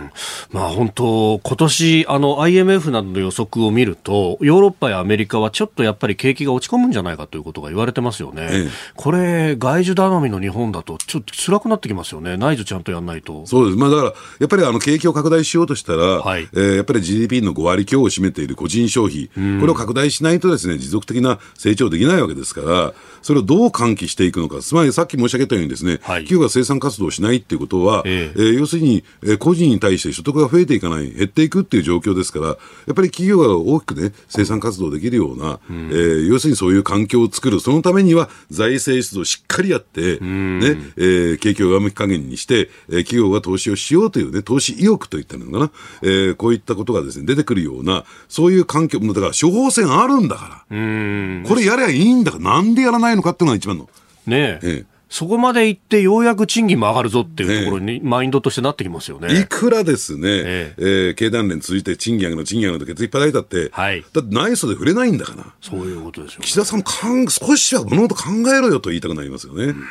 [0.51, 8.47] まあ本当、今年あの IMF などの予測を見ると、ヨーロッパやアメリカはちょっとやっぱり景気が落ち込むんじゃないかということが言われてますよね。
[8.49, 12.37] ええ、これ、外需頼みの日本だと、ちょっと辛くなってきますよね。
[12.37, 13.45] 内需ちゃんとやらないと。
[13.45, 13.77] そうです。
[13.77, 24.59] まあだから、やっぱりあの景気を拡大しようとしたら、はい、えー、やっぱり GDP の5割強を占めている個人消費、これを拡大しないとですね、持続的な成長できないわけですから、それをどう喚起していくのか。
[24.61, 53.89] つまりさっき申し上げたようにですね、はい、企業が生産活動をしないっていうことは、えええー、要するに、えー、個人に対して所得が増えていかない、減っていくっていう状況ですから、やっぱり企業が大きくね、生産活動できるような、うん、えー、要するにそういう環境を作る、そのためには財政出動をしっかりやって、うん、ね、えー、景気を上向き加減にして、えー、企業が投資をしようというね、投資意欲といったのかな、えー、こういったことがですね、出てくるような、そういう環境、だから処方箋あるんだから、これやればいいんだから、なんでやらないのかっていうのが一番の。
[54.25, 54.67] ねえ。
[54.67, 59.39] ええそこまで行ってようやく賃金も上がるぞっていうところに、マインドとしてなってきますよね。
[59.39, 60.75] いくらですね、ええ。
[60.77, 65.45] えー、経団連続いて賃金上げの賃金上げの決意叩いたって、はい、だって内装で触れないんだから。
[65.61, 69.63] そういうことですよ、ね、岸田さんかん、少しは物事考えろよと言いたくなりますよね。
[69.63, 69.83] うん。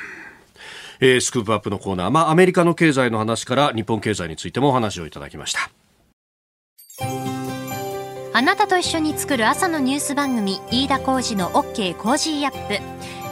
[1.01, 5.71] えー、スクープアップのコーナー、まあ、アメリカの経済の話から日本経済についてもお話をいただきました。
[8.35, 13.24] あなたと一緒に作る朝のニュース番組飯田浩司の OK コージーアップ